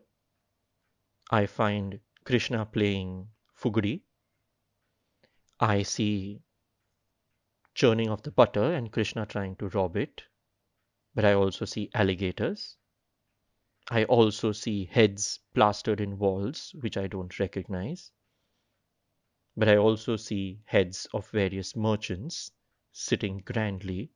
I 1.30 1.46
find 1.46 2.00
Krishna 2.24 2.66
playing 2.66 3.28
Fugri. 3.54 4.02
I 5.60 5.82
see 5.82 6.42
churning 7.74 8.10
of 8.10 8.22
the 8.22 8.30
butter 8.30 8.74
and 8.74 8.92
Krishna 8.92 9.24
trying 9.24 9.56
to 9.56 9.68
rob 9.68 9.96
it. 9.96 10.24
But 11.14 11.24
I 11.24 11.32
also 11.32 11.64
see 11.64 11.90
alligators. 11.94 12.76
I 13.90 14.04
also 14.04 14.52
see 14.52 14.84
heads 14.84 15.40
plastered 15.54 16.00
in 16.00 16.18
walls, 16.18 16.74
which 16.80 16.98
I 16.98 17.06
don't 17.06 17.38
recognize. 17.38 18.12
But 19.58 19.68
I 19.68 19.76
also 19.76 20.14
see 20.14 20.60
heads 20.66 21.08
of 21.12 21.28
various 21.30 21.74
merchants 21.74 22.52
sitting 22.92 23.38
grandly 23.38 24.12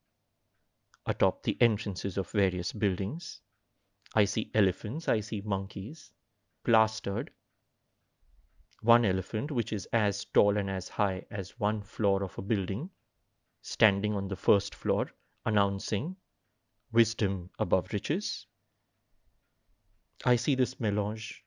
atop 1.04 1.42
the 1.42 1.61
entrances 1.61 2.16
of 2.16 2.30
various 2.30 2.72
buildings. 2.72 3.40
I 4.14 4.25
see 4.25 4.52
elephants, 4.54 5.08
I 5.08 5.18
see 5.18 5.40
monkeys 5.40 6.12
plastered. 6.62 7.32
One 8.82 9.04
elephant, 9.04 9.50
which 9.50 9.72
is 9.72 9.87
as 9.87 10.25
tall 10.26 10.56
and 10.56 10.70
as 10.70 10.88
high 10.88 11.26
as 11.28 11.58
one 11.58 11.82
floor 11.82 12.22
of 12.22 12.38
a 12.38 12.42
building, 12.42 12.90
standing 13.62 14.14
on 14.14 14.28
the 14.28 14.37
first 14.37 14.76
floor, 14.76 15.11
announcing 15.44 16.14
wisdom 16.92 17.50
above 17.58 17.92
riches. 17.92 18.46
I 20.25 20.37
see 20.37 20.54
this 20.54 20.78
melange. 20.78 21.44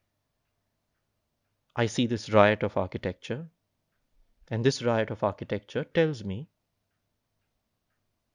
I 1.77 1.85
see 1.85 2.07
this 2.07 2.29
riot 2.29 2.61
of 2.61 2.75
architecture. 2.75 3.49
And 4.49 4.63
this 4.63 4.81
riot 4.81 5.09
of 5.09 5.23
architecture 5.23 5.83
tells 5.83 6.23
me 6.23 6.49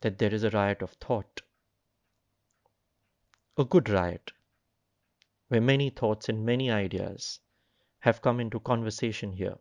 that 0.00 0.18
there 0.18 0.34
is 0.34 0.44
a 0.44 0.50
riot 0.50 0.82
of 0.82 0.92
thought. 0.92 1.42
A 3.56 3.64
good 3.64 3.88
riot, 3.88 4.32
where 5.48 5.60
many 5.60 5.90
thoughts 5.90 6.28
and 6.28 6.44
many 6.44 6.70
ideas 6.70 7.40
have 8.00 8.22
come 8.22 8.40
into 8.40 8.60
conversation 8.60 9.32
here. 9.32 9.58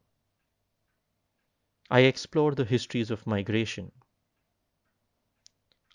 I 1.89 2.01
explore 2.01 2.55
the 2.55 2.65
histories 2.65 3.11
of 3.11 3.27
migration, 3.27 3.91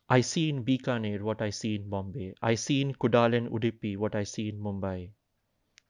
I 0.07 0.21
see 0.21 0.51
in 0.51 0.67
Bikaner 0.67 1.23
what 1.23 1.41
I 1.41 1.49
see 1.49 1.77
in 1.77 1.89
Bombay. 1.89 2.35
I 2.43 2.57
see 2.57 2.83
in 2.83 2.93
Kudal 2.93 3.35
and 3.35 3.49
Udupi 3.49 3.97
what 3.97 4.15
I 4.15 4.25
see 4.25 4.51
in 4.51 4.61
Mumbai. 4.61 5.13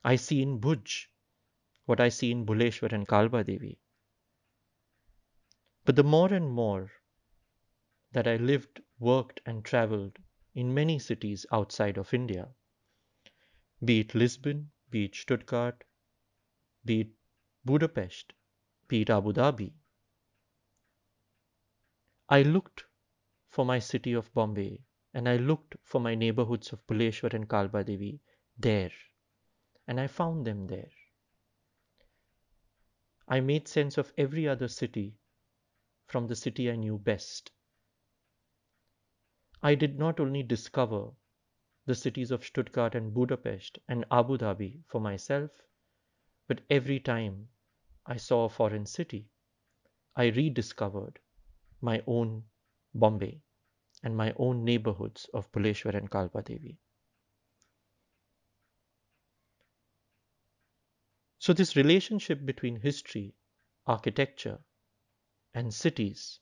I 0.04 0.14
see 0.14 0.40
in 0.40 0.60
Bhuj 0.60 1.08
what 1.86 2.00
I 2.00 2.10
see 2.10 2.30
in 2.30 2.46
Bhuleshwar 2.46 2.92
and 2.92 3.08
Kalba 3.08 3.42
Devi. 3.44 3.76
But 5.84 5.96
the 5.96 6.02
more 6.02 6.32
and 6.32 6.50
more 6.50 6.90
that 8.12 8.26
I 8.26 8.36
lived, 8.36 8.80
worked, 8.98 9.40
and 9.44 9.62
traveled 9.62 10.18
in 10.54 10.72
many 10.72 10.98
cities 10.98 11.44
outside 11.52 11.98
of 11.98 12.14
India, 12.14 12.54
be 13.84 14.00
it 14.00 14.14
Lisbon, 14.14 14.70
be 14.88 15.04
it 15.04 15.14
Stuttgart, 15.14 15.84
be 16.86 17.00
it 17.02 17.08
Budapest, 17.66 18.32
be 18.88 19.02
it 19.02 19.10
Abu 19.10 19.34
Dhabi. 19.34 19.74
I 22.30 22.42
looked 22.42 22.84
for 23.50 23.66
my 23.66 23.78
city 23.78 24.14
of 24.14 24.32
Bombay 24.32 24.80
and 25.12 25.28
I 25.28 25.36
looked 25.36 25.76
for 25.82 26.00
my 26.00 26.14
neighborhoods 26.14 26.72
of 26.72 26.86
Bhuleshwar 26.86 27.34
and 27.34 27.46
Kalba 27.46 27.84
Devi 27.84 28.20
there 28.56 28.92
and 29.86 30.00
I 30.00 30.06
found 30.06 30.46
them 30.46 30.66
there. 30.66 30.92
I 33.28 33.40
made 33.40 33.68
sense 33.68 33.98
of 33.98 34.14
every 34.16 34.48
other 34.48 34.68
city 34.68 35.18
from 36.14 36.28
the 36.28 36.36
city 36.36 36.70
I 36.70 36.76
knew 36.76 36.96
best. 36.96 37.50
I 39.60 39.74
did 39.74 39.98
not 39.98 40.20
only 40.20 40.44
discover 40.44 41.10
the 41.86 41.96
cities 41.96 42.30
of 42.30 42.44
Stuttgart 42.44 42.94
and 42.94 43.12
Budapest 43.12 43.80
and 43.88 44.04
Abu 44.12 44.38
Dhabi 44.38 44.84
for 44.86 45.00
myself, 45.00 45.50
but 46.46 46.60
every 46.70 47.00
time 47.00 47.48
I 48.06 48.16
saw 48.16 48.44
a 48.44 48.48
foreign 48.48 48.86
city, 48.86 49.26
I 50.14 50.26
rediscovered 50.26 51.18
my 51.80 52.00
own 52.06 52.44
Bombay 52.94 53.42
and 54.04 54.16
my 54.16 54.32
own 54.36 54.62
neighborhoods 54.64 55.28
of 55.34 55.50
Bhuleshwar 55.50 55.96
and 55.96 56.08
Kalba 56.08 56.44
Devi. 56.44 56.78
So, 61.40 61.52
this 61.52 61.74
relationship 61.74 62.44
between 62.46 62.76
history, 62.76 63.34
architecture, 63.84 64.60
and 65.54 65.72
cities 65.72 66.40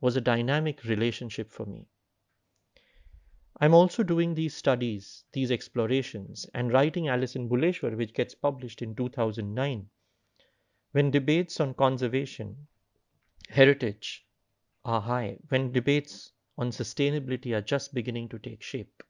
was 0.00 0.16
a 0.16 0.20
dynamic 0.20 0.84
relationship 0.84 1.50
for 1.50 1.66
me. 1.66 1.88
I'm 3.60 3.74
also 3.74 4.04
doing 4.04 4.34
these 4.34 4.54
studies, 4.54 5.24
these 5.32 5.50
explorations, 5.50 6.46
and 6.54 6.72
writing 6.72 7.08
Alice 7.08 7.34
in 7.34 7.48
Bhuleshwar, 7.48 7.96
which 7.96 8.14
gets 8.14 8.34
published 8.34 8.82
in 8.82 8.94
2009, 8.94 9.90
when 10.92 11.10
debates 11.10 11.58
on 11.58 11.74
conservation, 11.74 12.68
heritage 13.48 14.24
are 14.84 15.00
high, 15.00 15.38
when 15.48 15.72
debates 15.72 16.32
on 16.56 16.70
sustainability 16.70 17.52
are 17.56 17.60
just 17.60 17.92
beginning 17.92 18.28
to 18.28 18.38
take 18.38 18.62
shape. 18.62 19.02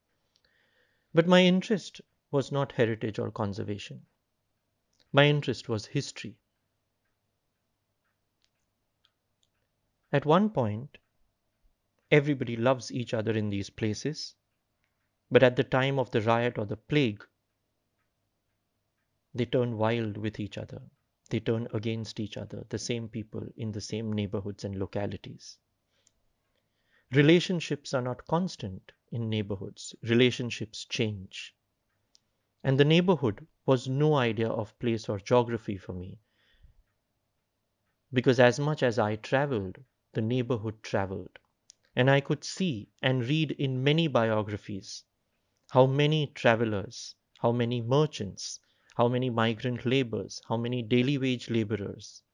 But 1.12 1.26
my 1.26 1.42
interest 1.42 2.00
was 2.30 2.52
not 2.52 2.72
heritage 2.72 3.18
or 3.18 3.30
conservation. 3.30 4.06
My 5.12 5.26
interest 5.26 5.68
was 5.68 5.86
history. 5.86 6.36
At 10.10 10.24
one 10.24 10.48
point, 10.50 10.96
everybody 12.10 12.56
loves 12.56 12.90
each 12.90 13.12
other 13.12 13.32
in 13.32 13.50
these 13.50 13.68
places. 13.68 14.34
But 15.30 15.42
at 15.42 15.56
the 15.56 15.64
time 15.64 15.98
of 15.98 16.10
the 16.10 16.22
riot 16.22 16.56
or 16.56 16.64
the 16.64 16.78
plague, 16.78 17.22
they 19.34 19.44
turn 19.44 19.76
wild 19.76 20.16
with 20.16 20.40
each 20.40 20.56
other. 20.56 20.80
They 21.28 21.40
turn 21.40 21.68
against 21.74 22.18
each 22.18 22.38
other, 22.38 22.64
the 22.70 22.78
same 22.78 23.10
people 23.10 23.46
in 23.58 23.72
the 23.72 23.82
same 23.82 24.10
neighborhoods 24.10 24.64
and 24.64 24.78
localities. 24.78 25.58
Relationships 27.12 27.92
are 27.92 28.00
not 28.00 28.26
constant 28.26 28.92
in 29.12 29.28
neighborhoods, 29.28 29.94
relationships 30.02 30.86
change. 30.86 31.54
And 32.64 32.80
the 32.80 32.84
neighborhood 32.86 33.46
was 33.66 33.88
no 33.88 34.14
idea 34.14 34.48
of 34.48 34.78
place 34.78 35.06
or 35.08 35.20
geography 35.20 35.76
for 35.76 35.92
me. 35.92 36.18
Because 38.10 38.40
as 38.40 38.58
much 38.58 38.82
as 38.82 38.98
I 38.98 39.16
traveled, 39.16 39.78
the 40.18 40.22
neighborhood 40.22 40.82
traveled. 40.82 41.38
And 41.94 42.10
I 42.10 42.20
could 42.20 42.42
see 42.42 42.88
and 43.00 43.24
read 43.24 43.52
in 43.52 43.84
many 43.84 44.08
biographies 44.08 45.04
how 45.70 45.86
many 45.86 46.26
travelers, 46.34 47.14
how 47.38 47.52
many 47.52 47.80
merchants, 47.80 48.58
how 48.96 49.06
many 49.06 49.30
migrant 49.30 49.86
laborers, 49.86 50.42
how 50.48 50.56
many 50.56 50.82
daily 50.82 51.18
wage 51.18 51.48
laborers 51.50 52.24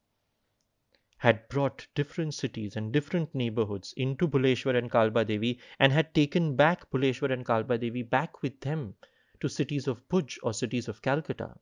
had 1.18 1.46
brought 1.50 1.86
different 1.94 2.32
cities 2.32 2.74
and 2.74 2.90
different 2.90 3.34
neighborhoods 3.34 3.92
into 3.98 4.26
Bhuleshwar 4.26 4.78
and 4.78 4.90
Kalba 4.90 5.26
Devi 5.26 5.60
and 5.78 5.92
had 5.92 6.14
taken 6.14 6.56
back 6.56 6.90
Bhuleshwar 6.90 7.30
and 7.30 7.44
Kalba 7.44 7.76
Devi 7.76 8.02
back 8.02 8.40
with 8.40 8.58
them 8.60 8.94
to 9.40 9.48
cities 9.50 9.86
of 9.86 10.08
Bhuj 10.08 10.38
or 10.42 10.54
cities 10.54 10.88
of 10.88 11.02
Calcutta 11.02 11.54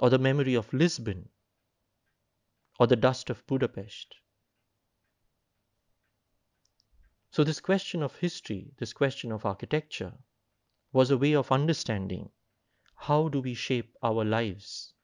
or 0.00 0.08
the 0.08 0.18
memory 0.18 0.54
of 0.54 0.72
Lisbon 0.72 1.28
or 2.80 2.86
the 2.86 2.96
dust 2.96 3.28
of 3.28 3.46
Budapest. 3.46 4.16
So, 7.36 7.44
this 7.44 7.60
question 7.60 8.02
of 8.02 8.16
history, 8.16 8.72
this 8.78 8.94
question 8.94 9.30
of 9.30 9.44
architecture, 9.44 10.14
was 10.90 11.10
a 11.10 11.18
way 11.18 11.34
of 11.34 11.52
understanding 11.52 12.30
how 12.94 13.28
do 13.28 13.42
we 13.42 13.52
shape 13.52 13.94
our 14.02 14.24
lives 14.24 14.94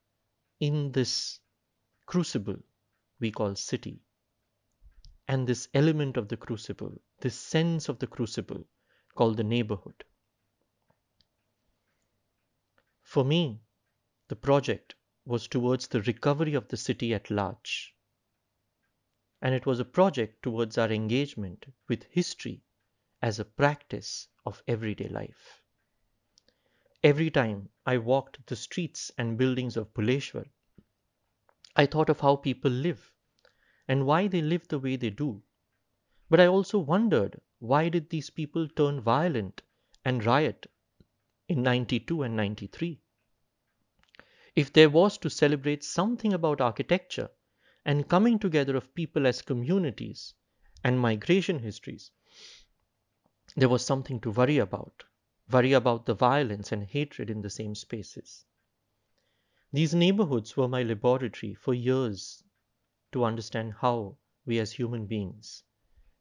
in 0.58 0.92
this 0.92 1.40
crucible 2.06 2.56
we 3.20 3.32
call 3.32 3.54
city. 3.54 4.00
And 5.28 5.46
this 5.46 5.68
element 5.74 6.16
of 6.16 6.28
the 6.28 6.38
crucible, 6.38 7.02
this 7.20 7.38
sense 7.38 7.90
of 7.90 7.98
the 7.98 8.06
crucible 8.06 8.64
called 9.14 9.36
the 9.36 9.44
neighborhood. 9.44 10.02
For 13.02 13.26
me, 13.26 13.60
the 14.28 14.36
project 14.36 14.94
was 15.26 15.46
towards 15.46 15.86
the 15.86 16.00
recovery 16.00 16.54
of 16.54 16.68
the 16.68 16.78
city 16.78 17.12
at 17.12 17.30
large 17.30 17.94
and 19.42 19.56
it 19.56 19.66
was 19.66 19.80
a 19.80 19.84
project 19.84 20.40
towards 20.40 20.78
our 20.78 20.90
engagement 20.90 21.66
with 21.88 22.04
history 22.04 22.62
as 23.20 23.40
a 23.40 23.44
practice 23.44 24.28
of 24.46 24.62
everyday 24.68 25.08
life. 25.08 25.60
Every 27.02 27.30
time 27.30 27.68
I 27.84 27.98
walked 27.98 28.46
the 28.46 28.54
streets 28.54 29.10
and 29.18 29.36
buildings 29.36 29.76
of 29.76 29.92
Bhuleshwar, 29.92 30.46
I 31.74 31.86
thought 31.86 32.08
of 32.08 32.20
how 32.20 32.36
people 32.36 32.70
live 32.70 33.12
and 33.88 34.06
why 34.06 34.28
they 34.28 34.40
live 34.40 34.68
the 34.68 34.78
way 34.78 34.94
they 34.94 35.10
do. 35.10 35.42
But 36.30 36.38
I 36.38 36.46
also 36.46 36.78
wondered 36.78 37.40
why 37.58 37.88
did 37.88 38.10
these 38.10 38.30
people 38.30 38.68
turn 38.68 39.00
violent 39.00 39.62
and 40.04 40.24
riot 40.24 40.68
in 41.48 41.62
92 41.62 42.22
and 42.22 42.36
93? 42.36 43.00
If 44.54 44.72
there 44.72 44.90
was 44.90 45.18
to 45.18 45.30
celebrate 45.30 45.82
something 45.82 46.32
about 46.32 46.60
architecture, 46.60 47.30
and 47.84 48.08
coming 48.08 48.38
together 48.38 48.76
of 48.76 48.94
people 48.94 49.26
as 49.26 49.42
communities 49.42 50.34
and 50.84 51.00
migration 51.00 51.58
histories, 51.58 52.10
there 53.56 53.68
was 53.68 53.84
something 53.84 54.20
to 54.20 54.30
worry 54.30 54.58
about, 54.58 55.04
worry 55.50 55.72
about 55.72 56.06
the 56.06 56.14
violence 56.14 56.72
and 56.72 56.84
hatred 56.84 57.28
in 57.28 57.42
the 57.42 57.50
same 57.50 57.74
spaces. 57.74 58.44
These 59.72 59.94
neighborhoods 59.94 60.56
were 60.56 60.68
my 60.68 60.82
laboratory 60.82 61.54
for 61.54 61.74
years 61.74 62.44
to 63.12 63.24
understand 63.24 63.74
how 63.80 64.16
we 64.44 64.58
as 64.58 64.72
human 64.72 65.06
beings 65.06 65.62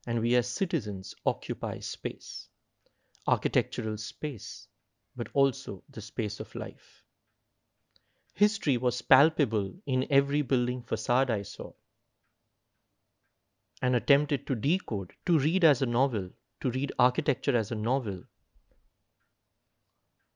and 0.08 0.20
we 0.20 0.36
as 0.36 0.48
citizens 0.48 1.14
occupy 1.26 1.80
space, 1.80 2.50
architectural 3.28 3.98
space, 3.98 4.68
but 5.16 5.30
also 5.34 5.84
the 5.90 6.02
space 6.02 6.40
of 6.40 6.56
life. 6.56 7.01
History 8.34 8.78
was 8.78 9.02
palpable 9.02 9.74
in 9.86 10.08
every 10.10 10.42
building 10.42 10.82
facade 10.82 11.30
I 11.30 11.42
saw, 11.42 11.74
and 13.82 13.96
attempted 13.96 14.48
to 14.48 14.56
decode, 14.56 15.14
to 15.26 15.38
read 15.38 15.64
as 15.64 15.82
a 15.82 15.86
novel, 15.86 16.32
to 16.62 16.72
read 16.72 16.92
architecture 16.98 17.56
as 17.56 17.72
a 17.72 17.76
novel. 17.76 18.24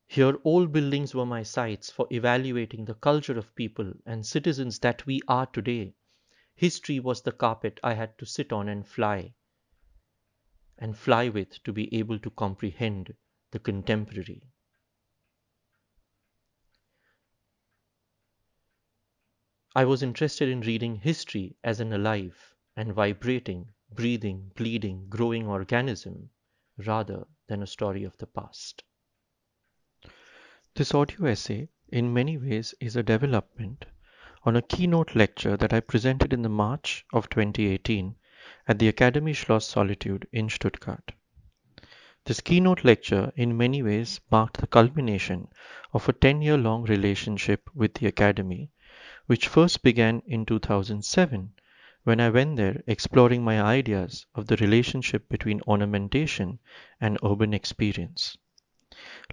Here, 0.07 0.37
old 0.43 0.71
buildings 0.71 1.15
were 1.15 1.25
my 1.25 1.43
sites 1.43 1.89
for 1.89 2.07
evaluating 2.11 2.85
the 2.85 2.93
culture 2.93 3.37
of 3.37 3.55
people 3.55 3.93
and 4.05 4.25
citizens 4.25 4.79
that 4.79 5.05
we 5.05 5.21
are 5.27 5.45
today. 5.47 5.93
History 6.55 6.99
was 6.99 7.21
the 7.21 7.31
carpet 7.31 7.79
I 7.83 7.93
had 7.95 8.17
to 8.19 8.25
sit 8.25 8.53
on 8.53 8.69
and 8.69 8.87
fly, 8.87 9.33
and 10.77 10.97
fly 10.97 11.29
with 11.29 11.63
to 11.63 11.73
be 11.73 11.93
able 11.93 12.19
to 12.19 12.29
comprehend 12.29 13.15
the 13.51 13.59
contemporary. 13.59 14.43
I 19.77 19.83
was 19.83 20.01
interested 20.01 20.47
in 20.47 20.61
reading 20.61 20.95
history 20.95 21.57
as 21.61 21.81
an 21.81 21.91
alive 21.91 22.55
and 22.77 22.93
vibrating, 22.93 23.73
breathing, 23.91 24.51
bleeding, 24.55 25.09
growing 25.09 25.47
organism 25.47 26.29
rather 26.77 27.27
than 27.47 27.61
a 27.61 27.67
story 27.67 28.05
of 28.05 28.15
the 28.15 28.25
past. 28.25 28.83
This 30.75 30.93
audio 30.93 31.25
essay, 31.25 31.67
in 31.89 32.13
many 32.13 32.37
ways, 32.37 32.73
is 32.79 32.95
a 32.95 33.03
development 33.03 33.83
on 34.43 34.55
a 34.55 34.61
keynote 34.61 35.13
lecture 35.13 35.57
that 35.57 35.73
I 35.73 35.81
presented 35.81 36.31
in 36.31 36.41
the 36.41 36.47
March 36.47 37.05
of 37.11 37.29
2018 37.29 38.15
at 38.69 38.79
the 38.79 38.87
Academy 38.87 39.33
Schloss 39.33 39.65
Solitude 39.67 40.25
in 40.31 40.47
Stuttgart. 40.47 41.11
This 42.23 42.39
keynote 42.39 42.85
lecture, 42.85 43.33
in 43.35 43.57
many 43.57 43.83
ways, 43.83 44.21
marked 44.31 44.57
the 44.57 44.67
culmination 44.67 45.49
of 45.91 46.07
a 46.07 46.13
10 46.13 46.41
year 46.41 46.57
long 46.57 46.83
relationship 46.85 47.69
with 47.73 47.95
the 47.95 48.07
Academy 48.07 48.71
which 49.27 49.47
first 49.47 49.81
began 49.83 50.21
in 50.27 50.45
2007 50.45 51.51
when 52.03 52.19
I 52.19 52.29
went 52.29 52.57
there 52.57 52.83
exploring 52.85 53.43
my 53.43 53.61
ideas 53.61 54.25
of 54.35 54.45
the 54.45 54.55
relationship 54.57 55.27
between 55.29 55.61
ornamentation 55.61 56.59
and 57.01 57.17
urban 57.23 57.53
experience. 57.53 58.37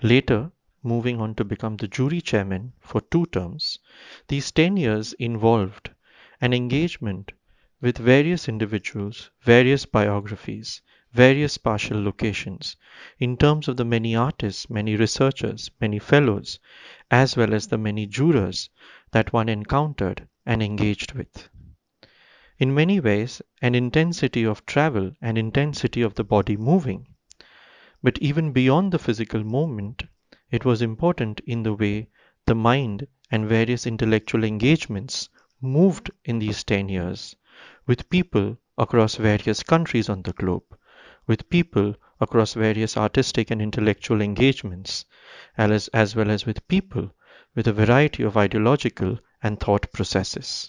Later, 0.02 0.50
moving 0.82 1.20
on 1.20 1.34
to 1.34 1.44
become 1.44 1.76
the 1.76 1.88
jury 1.88 2.20
chairman 2.20 2.72
for 2.80 3.00
two 3.00 3.26
terms, 3.26 3.78
these 4.28 4.50
10 4.50 4.76
years 4.76 5.12
involved 5.14 5.90
an 6.40 6.52
engagement 6.52 7.32
with 7.80 7.98
various 7.98 8.48
individuals, 8.48 9.30
various 9.42 9.84
biographies, 9.86 10.80
various 11.12 11.58
partial 11.58 12.02
locations, 12.02 12.74
in 13.18 13.36
terms 13.36 13.68
of 13.68 13.76
the 13.76 13.84
many 13.84 14.16
artists, 14.16 14.70
many 14.70 14.96
researchers, 14.96 15.70
many 15.78 15.98
fellows, 15.98 16.58
as 17.10 17.36
well 17.36 17.52
as 17.52 17.66
the 17.66 17.76
many 17.76 18.06
jurors 18.06 18.70
that 19.10 19.30
one 19.30 19.48
encountered 19.48 20.26
and 20.46 20.62
engaged 20.62 21.12
with. 21.12 21.50
In 22.58 22.74
many 22.74 22.98
ways, 22.98 23.42
an 23.60 23.74
intensity 23.74 24.44
of 24.44 24.64
travel 24.64 25.12
and 25.20 25.36
intensity 25.36 26.00
of 26.00 26.14
the 26.14 26.24
body 26.24 26.56
moving. 26.56 27.06
But 28.02 28.18
even 28.18 28.52
beyond 28.52 28.92
the 28.92 28.98
physical 28.98 29.44
movement, 29.44 30.04
it 30.50 30.64
was 30.64 30.80
important 30.80 31.40
in 31.40 31.62
the 31.62 31.74
way 31.74 32.08
the 32.46 32.54
mind 32.54 33.06
and 33.30 33.48
various 33.48 33.86
intellectual 33.86 34.44
engagements 34.44 35.28
moved 35.60 36.10
in 36.24 36.38
these 36.38 36.64
10 36.64 36.88
years 36.88 37.36
with 37.86 38.08
people 38.08 38.56
across 38.78 39.16
various 39.16 39.62
countries 39.62 40.08
on 40.08 40.22
the 40.22 40.32
globe, 40.32 40.64
with 41.26 41.48
people 41.50 41.94
across 42.20 42.54
various 42.54 42.96
artistic 42.96 43.50
and 43.50 43.62
intellectual 43.62 44.20
engagements, 44.20 45.04
as, 45.56 45.88
as 45.88 46.16
well 46.16 46.30
as 46.30 46.46
with 46.46 46.66
people 46.68 47.10
with 47.54 47.66
a 47.66 47.72
variety 47.72 48.22
of 48.22 48.36
ideological 48.36 49.18
and 49.42 49.60
thought 49.60 49.92
processes. 49.92 50.68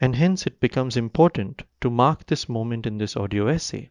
And 0.00 0.16
hence 0.16 0.46
it 0.46 0.60
becomes 0.60 0.96
important 0.96 1.62
to 1.80 1.90
mark 1.90 2.26
this 2.26 2.48
moment 2.48 2.86
in 2.86 2.98
this 2.98 3.16
audio 3.16 3.48
essay 3.48 3.90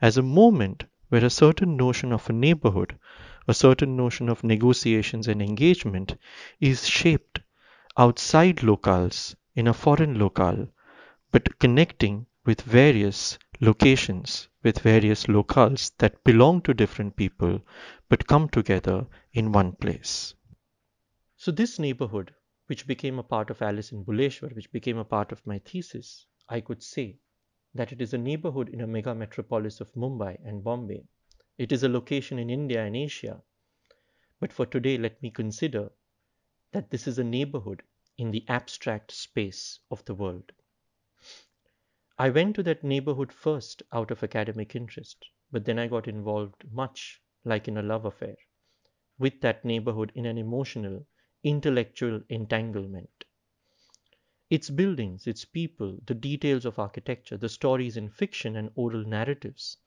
as 0.00 0.16
a 0.16 0.22
moment 0.22 0.84
where 1.08 1.24
a 1.24 1.30
certain 1.30 1.76
notion 1.76 2.12
of 2.12 2.28
a 2.28 2.32
neighborhood, 2.32 2.98
a 3.46 3.54
certain 3.54 3.96
notion 3.96 4.28
of 4.28 4.42
negotiations 4.42 5.28
and 5.28 5.40
engagement 5.40 6.16
is 6.60 6.88
shaped 6.88 7.40
outside 7.96 8.56
locales 8.56 9.34
in 9.54 9.68
a 9.68 9.74
foreign 9.74 10.18
locale, 10.18 10.68
but 11.30 11.58
connecting 11.58 12.26
with 12.44 12.60
various 12.62 13.38
locations, 13.64 14.48
with 14.62 14.80
various 14.80 15.24
locales 15.24 15.90
that 15.98 16.22
belong 16.22 16.60
to 16.60 16.74
different 16.74 17.16
people 17.16 17.60
but 18.08 18.26
come 18.26 18.48
together 18.48 19.06
in 19.32 19.52
one 19.52 19.72
place. 19.72 20.34
So, 21.36 21.50
this 21.50 21.78
neighborhood, 21.78 22.34
which 22.66 22.86
became 22.86 23.18
a 23.18 23.22
part 23.22 23.50
of 23.50 23.62
Alice 23.62 23.90
in 23.90 24.04
Bhuleshwar, 24.04 24.54
which 24.54 24.70
became 24.70 24.98
a 24.98 25.04
part 25.04 25.32
of 25.32 25.46
my 25.46 25.58
thesis, 25.58 26.26
I 26.48 26.60
could 26.60 26.82
say 26.82 27.18
that 27.74 27.90
it 27.90 28.00
is 28.00 28.14
a 28.14 28.18
neighborhood 28.18 28.68
in 28.68 28.80
a 28.82 28.86
mega 28.86 29.14
metropolis 29.14 29.80
of 29.80 29.92
Mumbai 29.94 30.38
and 30.44 30.62
Bombay. 30.62 31.04
It 31.56 31.72
is 31.72 31.82
a 31.82 31.88
location 31.88 32.38
in 32.38 32.50
India 32.50 32.84
and 32.84 32.94
Asia. 32.94 33.42
But 34.40 34.52
for 34.52 34.66
today, 34.66 34.98
let 34.98 35.22
me 35.22 35.30
consider 35.30 35.90
that 36.72 36.90
this 36.90 37.06
is 37.06 37.18
a 37.18 37.24
neighborhood 37.24 37.82
in 38.18 38.30
the 38.30 38.44
abstract 38.48 39.10
space 39.10 39.80
of 39.90 40.04
the 40.04 40.14
world. 40.14 40.52
I 42.18 42.30
went 42.30 42.56
to 42.56 42.62
that 42.64 42.84
neighborhood 42.84 43.32
first 43.32 43.82
out 43.92 44.10
of 44.10 44.22
academic 44.22 44.76
interest, 44.76 45.26
but 45.50 45.64
then 45.64 45.78
I 45.78 45.88
got 45.88 46.08
involved 46.08 46.64
much 46.70 47.20
like 47.44 47.68
in 47.68 47.76
a 47.76 47.82
love 47.82 48.04
affair 48.04 48.36
with 49.18 49.40
that 49.40 49.64
neighborhood 49.64 50.12
in 50.14 50.26
an 50.26 50.38
emotional 50.38 51.06
intellectual 51.42 52.22
entanglement. 52.28 53.24
Its 54.48 54.70
buildings, 54.70 55.26
its 55.26 55.44
people, 55.44 55.98
the 56.06 56.14
details 56.14 56.64
of 56.64 56.78
architecture, 56.78 57.36
the 57.36 57.48
stories 57.48 57.96
in 57.96 58.08
fiction 58.08 58.56
and 58.56 58.70
oral 58.76 59.04
narratives, 59.04 59.78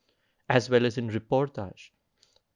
as 0.48 0.68
well 0.68 0.84
as 0.86 0.98
in 0.98 1.08
reportage, 1.08 1.92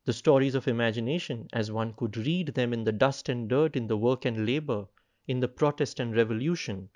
the 0.04 0.12
stories 0.12 0.54
of 0.54 0.68
imagination 0.68 1.48
as 1.52 1.72
one 1.72 1.94
could 1.94 2.16
read 2.16 2.48
them 2.48 2.72
in 2.72 2.84
the 2.84 2.92
dust 2.92 3.28
and 3.28 3.48
dirt, 3.48 3.76
in 3.76 3.86
the 3.86 3.96
work 3.96 4.24
and 4.26 4.44
labor, 4.46 4.86
in 5.26 5.40
the 5.40 5.48
protest 5.48 5.98
and 5.98 6.14
revolution, 6.14 6.90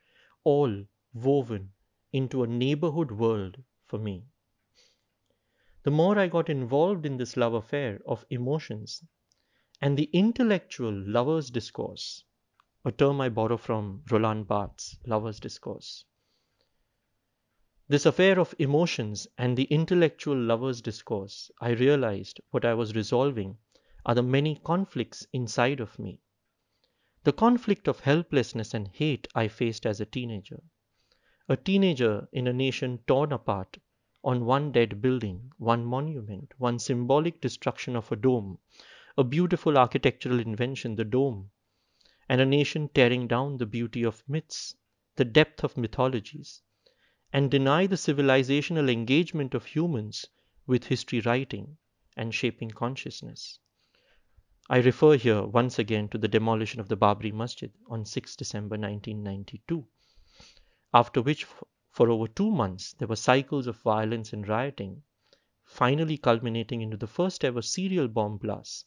all 0.45 0.85
woven 1.15 1.73
into 2.13 2.43
a 2.43 2.47
neighborhood 2.47 3.11
world 3.11 3.63
for 3.85 3.99
me. 3.99 4.25
The 5.83 5.91
more 5.91 6.19
I 6.19 6.29
got 6.29 6.49
involved 6.49 7.07
in 7.07 7.17
this 7.17 7.37
love 7.37 7.55
affair 7.55 8.01
of 8.07 8.25
emotions, 8.31 9.05
and 9.81 9.97
the 9.97 10.11
intellectual 10.13 10.93
lover's 10.93 11.51
discourse, 11.51 12.25
a 12.85 12.91
term 12.91 13.21
I 13.21 13.29
borrow 13.29 13.57
from 13.57 14.03
Roland 14.11 14.49
Barthes' 14.49 14.99
lover's 15.07 15.39
discourse. 15.39 16.05
This 17.89 18.05
affair 18.05 18.41
of 18.41 18.55
emotions 18.59 19.29
and 19.39 19.57
the 19.57 19.65
intellectual 19.65 20.37
lover's 20.37 20.81
discourse, 20.81 21.51
I 21.61 21.71
realized 21.71 22.41
what 22.51 22.65
I 22.65 22.75
was 22.75 22.97
resolving 22.97 23.59
are 24.05 24.15
the 24.15 24.23
many 24.23 24.57
conflicts 24.57 25.27
inside 25.33 25.79
of 25.79 25.97
me. 25.99 26.21
The 27.23 27.33
conflict 27.33 27.87
of 27.87 28.01
helplessness 28.01 28.75
and 28.75 28.89
hate 28.89 29.29
I 29.35 29.47
faced 29.47 29.87
as 29.87 30.01
a 30.01 30.07
teenager. 30.07 30.63
A 31.49 31.57
teenager 31.57 32.29
in 32.33 32.49
a 32.49 32.53
nation 32.53 32.99
torn 33.07 33.31
apart 33.33 33.79
on 34.25 34.45
one 34.45 34.73
dead 34.73 35.01
building, 35.01 35.53
one 35.59 35.85
monument, 35.85 36.53
one 36.59 36.81
symbolic 36.81 37.41
destruction 37.41 37.95
of 37.95 38.11
a 38.11 38.17
dome, 38.17 38.59
a 39.17 39.23
beautiful 39.23 39.79
architectural 39.79 40.41
invention, 40.41 40.97
the 40.97 41.05
dome, 41.05 41.53
and 42.29 42.41
a 42.41 42.45
nation 42.45 42.89
tearing 42.89 43.29
down 43.29 43.59
the 43.59 43.67
beauty 43.67 44.03
of 44.03 44.29
myths, 44.29 44.75
the 45.15 45.25
depth 45.25 45.63
of 45.63 45.77
mythologies, 45.77 46.63
and 47.33 47.49
deny 47.49 47.87
the 47.87 47.95
civilizational 47.95 48.91
engagement 48.91 49.55
of 49.55 49.67
humans 49.67 50.27
with 50.67 50.87
history 50.87 51.21
writing 51.21 51.79
and 52.17 52.35
shaping 52.35 52.73
consciousness. 52.73 53.61
I 54.69 54.79
refer 54.79 55.17
here 55.17 55.45
once 55.45 55.79
again 55.79 56.09
to 56.09 56.19
the 56.19 56.27
demolition 56.27 56.81
of 56.81 56.89
the 56.89 56.97
Babri 56.97 57.31
Masjid 57.33 57.73
on 57.87 58.05
6 58.05 58.35
December 58.35 58.77
1992, 58.77 59.87
after 60.99 61.21
which 61.21 61.45
for 61.91 62.09
over 62.11 62.27
two 62.27 62.51
months 62.51 62.95
there 62.95 63.09
were 63.09 63.17
cycles 63.17 63.67
of 63.67 63.77
violence 63.83 64.33
and 64.33 64.49
rioting, 64.49 65.03
finally 65.63 66.17
culminating 66.17 66.81
into 66.81 66.97
the 66.97 67.07
first 67.07 67.45
ever 67.45 67.61
serial 67.61 68.09
bomb 68.09 68.39
blast 68.39 68.87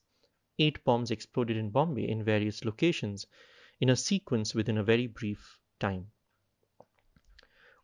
eight 0.58 0.84
bombs 0.84 1.12
exploded 1.12 1.56
in 1.56 1.70
Bombay 1.70 2.10
in 2.10 2.24
various 2.24 2.66
locations 2.66 3.28
in 3.80 3.92
a 3.92 3.96
sequence 3.96 4.56
within 4.56 4.78
a 4.80 4.84
very 4.84 5.06
brief 5.06 5.60
time. 5.80 6.12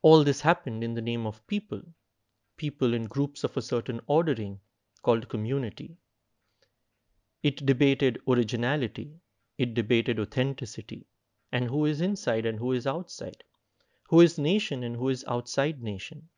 All 0.02 0.24
this 0.24 0.42
happened 0.42 0.84
in 0.84 0.96
the 0.96 1.04
name 1.04 1.28
of 1.28 1.46
people, 1.46 1.84
people 2.58 2.96
in 2.96 3.06
groups 3.06 3.44
of 3.44 3.56
a 3.56 3.62
certain 3.62 4.02
ordering 4.08 4.60
called 5.04 5.30
community. 5.30 5.98
It 7.44 7.66
debated 7.66 8.20
originality, 8.28 9.22
it 9.60 9.76
debated 9.76 10.20
authenticity, 10.20 11.06
and 11.52 11.70
who 11.70 11.86
is 11.86 12.02
inside 12.02 12.48
and 12.48 12.58
who 12.58 12.72
is 12.72 12.88
outside, 12.88 13.44
who 14.10 14.22
is 14.22 14.38
nation 14.38 14.84
and 14.84 14.96
who 14.96 15.10
is 15.10 15.24
outside 15.28 15.82
nation. 15.82 16.30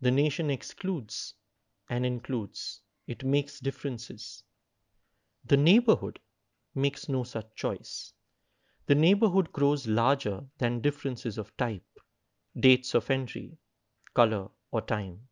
The 0.00 0.10
nation 0.10 0.50
excludes 0.50 1.34
and 1.90 2.06
includes, 2.06 2.80
it 3.06 3.24
makes 3.24 3.60
differences, 3.60 4.42
the 5.44 5.56
neighborhood 5.56 6.20
makes 6.74 7.08
no 7.08 7.24
such 7.24 7.54
choice. 7.54 8.12
The 8.86 8.94
neighborhood 8.94 9.52
grows 9.52 9.86
larger 9.86 10.48
than 10.58 10.80
differences 10.80 11.38
of 11.38 11.56
type, 11.56 11.86
dates 12.58 12.94
of 12.94 13.10
entry, 13.10 13.58
color, 14.14 14.50
or 14.70 14.82
time. 14.82 15.28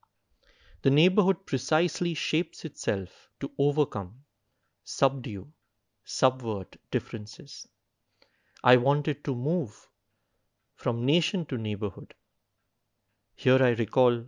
The 0.83 0.91
neighborhood 0.91 1.47
precisely 1.47 2.15
shapes 2.15 2.65
itself 2.65 3.31
to 3.41 3.51
overcome, 3.59 4.25
subdue, 4.85 5.53
subvert 6.05 6.77
differences. 6.91 7.69
I 8.65 8.77
wanted 8.79 9.25
to 9.25 9.35
move 9.37 9.89
from 10.85 11.07
nation 11.07 11.47
to 11.47 11.57
neighborhood. 11.57 12.13
Here 13.35 13.63
I 13.63 13.71
recall 13.71 14.23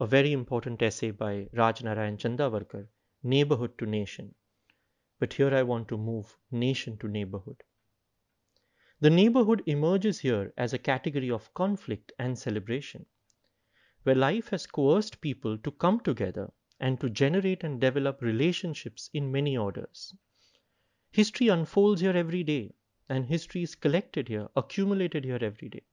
a 0.00 0.06
very 0.08 0.32
important 0.32 0.82
essay 0.82 1.12
by 1.12 1.46
Raj 1.52 1.84
Narayan 1.84 2.16
Chandavarkar, 2.16 2.88
Neighborhood 3.22 3.78
to 3.78 3.86
Nation. 3.86 4.34
But 5.20 5.34
here 5.34 5.54
I 5.54 5.62
want 5.62 5.86
to 5.86 5.96
move 5.96 6.36
nation 6.50 6.98
to 6.98 7.06
neighborhood. 7.06 7.62
The 8.98 9.10
neighborhood 9.10 9.62
emerges 9.66 10.18
here 10.18 10.52
as 10.58 10.72
a 10.72 10.78
category 10.78 11.30
of 11.30 11.54
conflict 11.54 12.10
and 12.18 12.36
celebration, 12.36 13.06
where 14.02 14.16
life 14.16 14.48
has 14.48 14.66
coerced 14.66 15.20
people 15.20 15.58
to 15.58 15.70
come 15.70 16.00
together 16.00 16.50
and 16.80 16.98
to 16.98 17.08
generate 17.08 17.62
and 17.62 17.80
develop 17.80 18.20
relationships 18.20 19.10
in 19.14 19.30
many 19.30 19.56
orders. 19.56 20.12
History 21.12 21.46
unfolds 21.46 22.00
here 22.00 22.16
every 22.16 22.42
day, 22.42 22.74
and 23.08 23.26
history 23.26 23.62
is 23.62 23.76
collected 23.76 24.26
here, 24.26 24.48
accumulated 24.56 25.24
here 25.24 25.38
every 25.40 25.68
day. 25.68 25.84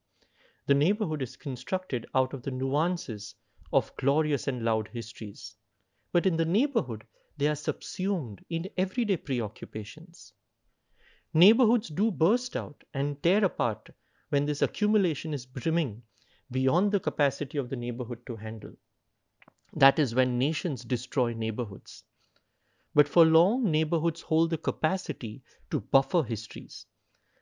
The 0.67 0.75
neighborhood 0.75 1.21
is 1.21 1.38
constructed 1.38 2.06
out 2.13 2.34
of 2.34 2.43
the 2.43 2.51
nuances 2.51 3.36
of 3.73 3.95
glorious 3.95 4.47
and 4.47 4.63
loud 4.63 4.89
histories. 4.89 5.56
But 6.12 6.25
in 6.25 6.38
the 6.38 6.45
neighborhood, 6.45 7.08
they 7.38 7.47
are 7.47 7.56
subsumed 7.56 8.43
in 8.49 8.69
everyday 8.77 9.17
preoccupations. 9.17 10.34
Neighborhoods 11.34 11.88
do 11.88 12.12
burst 12.12 12.56
out 12.58 12.84
and 12.93 13.23
tear 13.23 13.45
apart 13.45 13.89
when 14.30 14.45
this 14.45 14.62
accumulation 14.62 15.34
is 15.34 15.45
brimming 15.45 16.03
beyond 16.51 16.91
the 16.91 16.99
capacity 16.99 17.58
of 17.58 17.69
the 17.69 17.75
neighborhood 17.77 18.25
to 18.25 18.36
handle. 18.36 18.75
That 19.73 19.99
is 19.99 20.15
when 20.15 20.38
nations 20.38 20.84
destroy 20.84 21.34
neighborhoods. 21.34 22.03
but 22.93 23.08
for 23.08 23.23
long 23.25 23.71
neighborhoods 23.71 24.21
hold 24.21 24.49
the 24.49 24.58
capacity 24.58 25.43
to 25.69 25.80
buffer 25.80 26.23
histories 26.23 26.88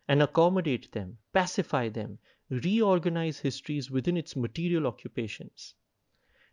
and 0.08 0.22
accommodate 0.22 0.92
them, 0.92 1.18
pacify 1.34 1.90
them, 1.90 2.20
reorganize 2.50 3.40
histories 3.40 3.90
within 3.90 4.16
its 4.18 4.36
material 4.36 4.86
occupations. 4.86 5.74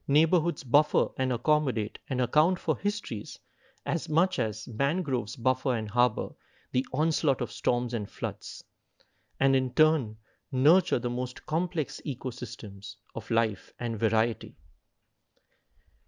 Neighborhoods 0.09 0.65
buffer 0.65 1.09
and 1.19 1.33
accommodate 1.33 1.99
and 2.09 2.21
account 2.21 2.59
for 2.59 2.79
histories 2.79 3.39
as 3.85 4.09
much 4.09 4.39
as 4.39 4.67
mangroves 4.69 5.37
buffer 5.37 5.77
and 5.77 5.91
harbor 5.91 6.31
the 6.73 6.87
onslaught 6.93 7.41
of 7.41 7.53
storms 7.53 7.93
and 7.93 8.11
floods, 8.11 8.65
and 9.39 9.55
in 9.55 9.73
turn 9.75 10.17
nurture 10.51 10.99
the 10.99 11.11
most 11.11 11.45
complex 11.47 12.01
ecosystems 12.07 12.97
of 13.15 13.31
life 13.31 13.73
and 13.79 13.99
variety. 13.99 14.57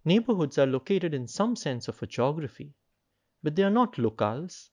Neighborhoods 0.04 0.58
are 0.58 0.66
located 0.66 1.14
in 1.14 1.26
some 1.26 1.56
sense 1.56 1.88
of 1.88 2.02
a 2.02 2.06
geography, 2.06 2.74
but 3.42 3.54
they 3.56 3.62
are 3.62 3.70
not 3.70 3.94
locales 3.94 4.70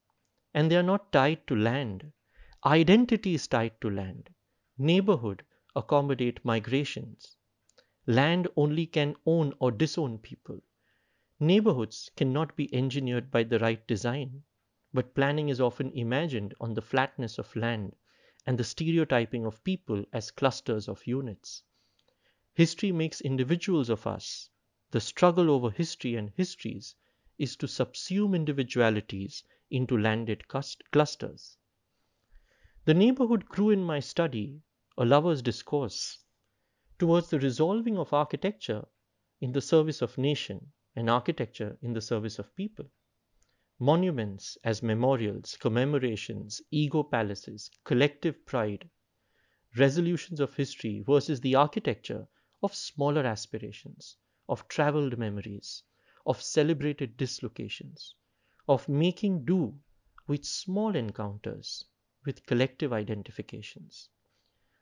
and 0.54 0.70
they 0.70 0.76
are 0.76 0.84
not 0.84 1.12
tied 1.12 1.46
to 1.48 1.56
land. 1.56 2.12
Identity 2.66 3.34
is 3.34 3.48
tied 3.48 3.80
to 3.82 3.90
land. 3.90 4.30
Neighborhood 4.84 5.46
accommodate 5.76 6.44
migrations. 6.44 7.38
Land 8.08 8.48
only 8.56 8.88
can 8.88 9.16
own 9.28 9.54
or 9.60 9.70
disown 9.70 10.18
people. 10.18 10.60
Neighborhoods 11.40 12.10
cannot 12.16 12.56
be 12.56 12.74
engineered 12.74 13.30
by 13.30 13.44
the 13.44 13.60
right 13.60 13.86
design, 13.86 14.42
but 14.92 15.14
planning 15.14 15.50
is 15.50 15.62
often 15.62 15.92
imagined 15.92 16.56
on 16.60 16.74
the 16.74 16.82
flatness 16.82 17.38
of 17.38 17.56
land 17.56 17.96
and 18.48 18.58
the 18.58 18.64
stereotyping 18.64 19.46
of 19.46 19.64
people 19.64 20.04
as 20.12 20.32
clusters 20.32 20.90
of 20.90 21.06
units. 21.06 21.62
History 22.56 22.92
makes 22.92 23.22
individuals 23.22 23.88
of 23.88 24.08
us. 24.08 24.50
The 24.90 25.00
struggle 25.00 25.52
over 25.52 25.70
history 25.70 26.16
and 26.16 26.32
histories 26.32 26.96
is 27.38 27.56
to 27.58 27.68
subsume 27.68 28.36
individualities 28.36 29.44
into 29.70 29.96
landed 29.96 30.48
clusters. 30.48 31.56
The 32.86 32.96
neighborhood 32.96 33.46
grew 33.46 33.70
in 33.70 33.84
my 33.84 34.00
study, 34.00 34.64
a 34.98 35.06
lover's 35.06 35.42
discourse, 35.42 36.20
towards 37.00 37.30
the 37.30 37.40
resolving 37.40 37.98
of 37.98 38.14
architecture 38.14 38.86
in 39.40 39.52
the 39.52 39.62
service 39.62 40.02
of 40.02 40.18
nation 40.18 40.72
and 40.96 41.10
architecture 41.10 41.78
in 41.82 41.94
the 41.94 42.02
service 42.02 42.38
of 42.38 42.56
people. 42.56 42.86
Monuments 43.80 44.58
as 44.64 44.84
memorials, 44.84 45.58
commemorations, 45.60 46.62
ego 46.70 47.02
palaces, 47.04 47.72
collective 47.84 48.46
pride, 48.46 48.90
resolutions 49.78 50.40
of 50.40 50.54
history 50.56 51.04
versus 51.06 51.42
the 51.42 51.56
architecture 51.56 52.28
of 52.62 52.76
smaller 52.76 53.24
aspirations, 53.24 54.18
of 54.50 54.68
traveled 54.68 55.18
memories, 55.18 55.84
of 56.26 56.42
celebrated 56.42 57.18
dislocations, 57.18 58.14
of 58.68 58.88
making 58.88 59.46
do 59.46 59.74
with 60.28 60.46
small 60.46 60.96
encounters, 60.96 61.86
with 62.26 62.46
collective 62.46 62.94
identifications. 62.94 64.10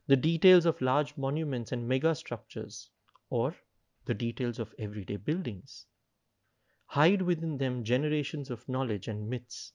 The 0.10 0.18
details 0.18 0.66
of 0.66 0.82
large 0.82 1.16
monuments 1.18 1.72
and 1.72 1.88
megastructures, 1.88 2.90
or 3.30 3.56
the 4.06 4.16
details 4.16 4.58
of 4.58 4.74
everyday 4.80 5.18
buildings 5.18 5.86
hide 6.88 7.22
within 7.22 7.60
them 7.60 7.84
generations 7.84 8.50
of 8.50 8.68
knowledge 8.68 9.08
and 9.08 9.30
myths. 9.30 9.72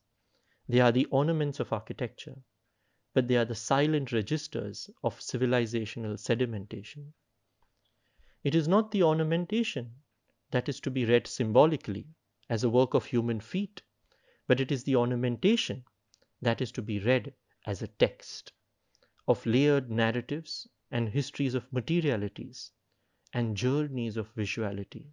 They 0.69 0.81
are 0.81 0.91
the 0.91 1.07
ornaments 1.13 1.61
of 1.61 1.73
architecture, 1.73 2.43
but 3.13 3.29
they 3.29 3.37
are 3.37 3.45
the 3.45 3.55
silent 3.55 4.11
registers 4.11 4.91
of 5.05 5.21
civilizational 5.21 6.19
sedimentation. 6.19 7.13
It 8.43 8.57
is 8.57 8.67
not 8.67 8.91
the 8.91 9.05
ornamentation 9.05 10.03
that 10.51 10.69
is 10.69 10.81
to 10.81 10.91
be 10.91 11.05
read 11.05 11.29
symbolically 11.29 12.09
as 12.51 12.65
a 12.65 12.71
work 12.71 12.95
of 12.95 13.05
human 13.05 13.39
feat, 13.39 13.83
but 14.49 14.59
it 14.59 14.73
is 14.73 14.83
the 14.83 14.97
ornamentation 14.97 15.85
that 16.43 16.61
is 16.61 16.73
to 16.73 16.83
be 16.83 16.99
read 16.99 17.35
as 17.67 17.83
a 17.83 17.87
text 17.87 18.53
of 19.27 19.47
layered 19.47 19.91
narratives 19.91 20.69
and 20.91 21.09
histories 21.09 21.55
of 21.55 21.73
materialities 21.73 22.73
and 23.33 23.57
journeys 23.57 24.17
of 24.17 24.35
visuality 24.35 25.13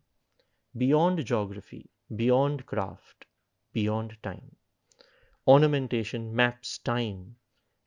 beyond 0.78 1.26
geography, 1.26 1.90
beyond 2.16 2.66
craft, 2.66 3.26
beyond 3.74 4.18
time. 4.24 4.56
Ornamentation 5.48 6.36
maps 6.36 6.78
time 6.78 7.36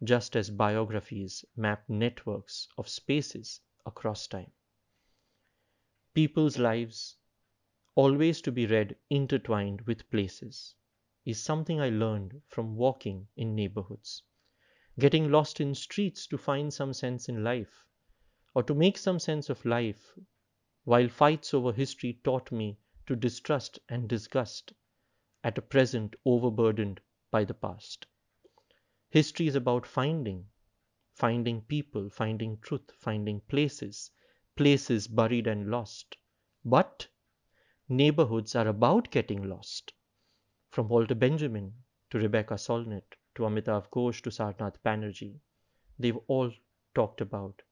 just 0.03 0.37
as 0.37 0.51
biographies 0.51 1.45
map 1.57 1.89
networks 1.89 2.69
of 2.77 2.89
spaces 2.89 3.61
across 3.87 4.27
time. 4.27 4.53
People's 6.15 6.59
lives, 6.59 7.17
always 7.95 8.41
to 8.43 8.53
be 8.53 8.67
read 8.67 8.97
intertwined 9.09 9.81
with 9.83 10.11
places, 10.11 10.75
is 11.25 11.41
something 11.41 11.81
I 11.81 11.89
learned 11.89 12.43
from 12.49 12.77
walking 12.77 13.29
in 13.37 13.55
neighborhoods. 13.55 14.23
Getting 14.97 15.31
lost 15.31 15.61
in 15.61 15.75
streets 15.75 16.27
to 16.29 16.39
find 16.39 16.73
some 16.73 16.93
sense 16.93 17.29
in 17.29 17.43
life, 17.43 17.85
or 18.55 18.63
to 18.63 18.75
make 18.75 18.97
some 18.97 19.19
sense 19.19 19.51
of 19.51 19.65
life 19.65 20.17
while 20.85 21.09
fights 21.09 21.53
over 21.53 21.73
history 21.73 22.21
taught 22.23 22.53
me 22.53 22.79
to 23.07 23.17
distrust 23.17 23.81
and 23.89 24.09
disgust 24.09 24.73
at 25.43 25.59
a 25.59 25.63
present 25.63 26.15
overburdened 26.25 27.01
by 27.33 27.45
the 27.45 27.55
past. 27.55 28.07
History 29.11 29.49
is 29.49 29.57
about 29.57 29.85
finding, 29.85 30.47
finding 31.13 31.63
people, 31.63 32.09
finding 32.09 32.59
truth, 32.61 32.93
finding 32.97 33.41
places, 33.41 34.13
places 34.55 35.09
buried 35.09 35.49
and 35.49 35.71
lost. 35.71 36.17
But 36.65 37.09
neighborhoods 37.89 38.55
are 38.55 38.69
about 38.69 39.11
getting 39.11 39.43
lost. 39.49 39.93
From 40.71 40.89
Walter 40.89 41.17
Benjamin 41.17 41.75
to 42.11 42.19
Rebecca 42.19 42.55
Solnit 42.55 43.17
to 43.35 43.43
Amitav 43.43 43.91
Ghosh 43.91 44.23
to 44.23 44.31
Sarnath 44.31 44.79
Banerjee, 44.85 45.41
they've 45.99 46.19
all 46.29 46.53
talked 46.95 47.21
about 47.21 47.63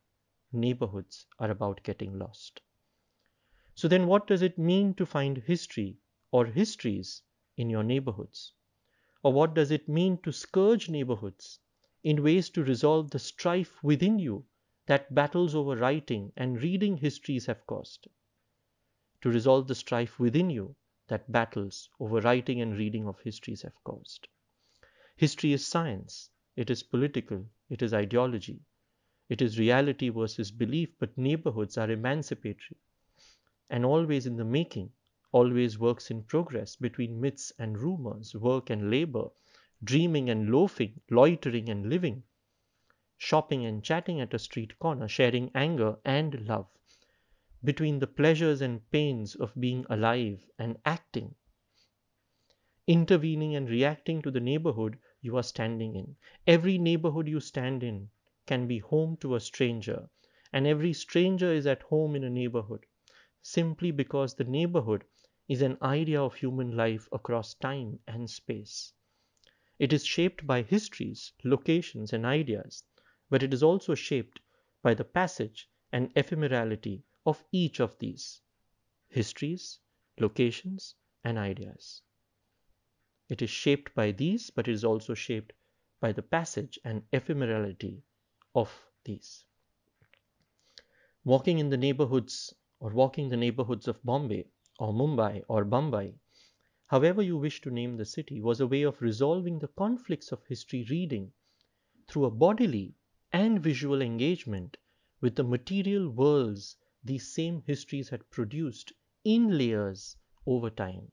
neighborhoods 0.53 1.27
are 1.39 1.51
about 1.51 1.83
getting 1.83 2.19
lost. 2.19 2.61
So 3.75 3.89
then 3.89 4.07
what 4.07 4.27
does 4.27 4.43
it 4.43 4.59
mean 4.59 4.95
to 4.95 5.07
find 5.07 5.39
history 5.39 5.99
or 6.31 6.47
histories 6.47 7.23
in 7.57 7.71
your 7.71 7.83
neighborhoods? 7.83 8.53
Or 9.23 9.33
what 9.33 9.55
does 9.55 9.71
it 9.71 9.89
mean 9.89 10.19
to 10.19 10.33
scourge 10.33 10.89
neighborhoods 10.89 11.59
in 12.03 12.23
ways 12.23 12.51
to 12.51 12.65
resolve 12.65 13.11
the 13.11 13.19
strife 13.19 13.83
within 13.83 14.19
you 14.19 14.45
that 14.87 15.15
battles 15.15 15.55
over 15.55 15.77
writing 15.77 16.33
and 16.37 16.61
reading 16.61 16.97
histories 16.97 17.47
have 17.47 17.67
caused? 17.67 18.09
To 19.23 19.31
resolve 19.31 19.69
the 19.69 19.75
strife 19.75 20.19
within 20.19 20.51
you 20.51 20.75
that 21.07 21.31
battles 21.31 21.89
over 22.01 22.21
writing 22.21 22.61
and 22.61 22.77
reading 22.77 23.07
of 23.07 23.21
histories 23.21 23.63
have 23.63 23.83
caused. 23.85 24.29
History 25.17 25.53
is 25.53 25.67
science, 25.67 26.31
it 26.57 26.71
is 26.71 26.83
political, 26.83 27.49
it 27.71 27.83
is 27.83 27.95
ideology, 27.95 28.61
it 29.29 29.43
is 29.43 29.59
reality 29.59 30.11
versus 30.11 30.51
belief, 30.51 30.91
but 30.99 31.17
neighborhoods 31.19 31.79
are 31.79 31.91
emancipatory. 31.91 32.79
And 33.71 33.85
always 33.85 34.27
in 34.27 34.37
the 34.37 34.45
making, 34.45 34.93
always 35.33 35.79
works 35.79 36.11
in 36.11 36.25
progress 36.25 36.77
between 36.77 37.21
myths 37.21 37.53
and 37.59 37.79
rumors, 37.79 38.35
work 38.35 38.71
and 38.71 38.91
labor, 38.91 39.31
dreaming 39.83 40.31
and 40.31 40.51
loafing, 40.51 41.01
loitering 41.11 41.69
and 41.69 41.89
living, 41.89 42.25
shopping 43.19 43.65
and 43.65 43.83
chatting 43.83 44.21
at 44.21 44.35
a 44.35 44.39
street 44.39 44.79
corner, 44.79 45.09
sharing 45.09 45.51
anger 45.55 45.97
and 46.05 46.47
love, 46.47 46.69
between 47.65 47.99
the 47.99 48.07
pleasures 48.07 48.61
and 48.61 48.91
pains 48.91 49.35
of 49.37 49.55
being 49.59 49.87
alive 49.89 50.49
and 50.59 50.79
acting, 50.85 51.35
intervening 52.87 53.55
and 53.57 53.69
reacting 53.69 54.23
to 54.23 54.31
the 54.31 54.41
neighborhood 54.41 54.99
you 55.21 55.37
are 55.37 55.43
standing 55.43 55.97
in. 55.97 56.17
Every 56.47 56.79
neighborhood 56.79 57.29
you 57.29 57.41
stand 57.41 57.83
in 57.83 58.11
can 58.47 58.67
be 58.67 58.79
home 58.79 59.17
to 59.19 59.35
a 59.35 59.41
stranger, 59.41 60.09
and 60.53 60.67
every 60.67 60.93
stranger 60.93 61.53
is 61.53 61.67
at 61.67 61.83
home 61.83 62.17
in 62.17 62.25
a 62.25 62.31
neighborhood 62.31 62.87
simply 63.43 63.91
because 63.91 64.35
the 64.35 64.45
neighborhood 64.45 65.05
is 65.49 65.63
an 65.63 65.79
idea 65.83 66.23
of 66.23 66.35
human 66.35 66.77
life 66.77 67.09
across 67.13 67.55
time 67.55 67.99
and 68.07 68.31
space. 68.31 68.93
It 69.79 69.93
is 69.93 70.07
shaped 70.07 70.47
by 70.47 70.63
histories, 70.63 71.33
locations, 71.45 72.13
and 72.15 72.25
ideas, 72.25 72.85
but 73.29 73.43
it 73.43 73.53
is 73.53 73.63
also 73.63 73.95
shaped 73.95 74.41
by 74.83 74.95
the 74.95 75.05
passage 75.05 75.69
and 75.93 76.15
ephemerality 76.15 77.03
of 77.27 77.45
each 77.53 77.81
of 77.81 77.99
these 77.99 78.41
histories, 79.11 79.81
locations, 80.19 80.95
and 81.25 81.39
ideas. 81.39 82.03
It 83.33 83.41
is 83.41 83.49
shaped 83.49 83.95
by 83.95 84.13
these, 84.13 84.51
but 84.51 84.69
it 84.69 84.73
is 84.73 84.85
also 84.85 85.15
shaped 85.15 85.55
by 86.01 86.13
the 86.13 86.21
passage 86.23 86.79
and 86.85 87.11
ephemerality 87.13 88.03
of 88.55 88.91
these. 89.05 89.47
Walking 91.25 91.59
in 91.59 91.71
the 91.71 91.79
neighborhoods 91.79 92.53
or 92.79 92.91
walking 92.91 93.31
the 93.31 93.39
neighborhoods 93.39 93.89
of 93.89 94.05
Bombay 94.05 94.49
or 94.79 94.93
Mumbai 94.93 95.45
or 95.49 95.65
Bombay, 95.65 96.15
however 96.89 97.23
you 97.23 97.39
wish 97.39 97.63
to 97.63 97.71
name 97.71 97.97
the 97.97 98.05
city, 98.05 98.43
was 98.43 98.61
a 98.61 98.67
way 98.67 98.83
of 98.83 99.01
resolving 99.01 99.59
the 99.59 99.69
conflicts 99.69 100.31
of 100.31 100.45
history 100.45 100.85
reading 100.91 101.33
through 102.07 102.27
a 102.27 102.31
bodily 102.31 102.95
and 103.33 103.63
visual 103.63 104.03
engagement 104.03 104.77
with 105.23 105.37
the 105.37 105.43
material 105.43 106.11
worlds 106.11 106.77
these 107.03 107.33
same 107.33 107.63
histories 107.63 108.11
had 108.11 108.29
produced 108.29 108.93
in 109.25 109.57
layers 109.57 110.19
over 110.45 110.69
time. 110.69 111.11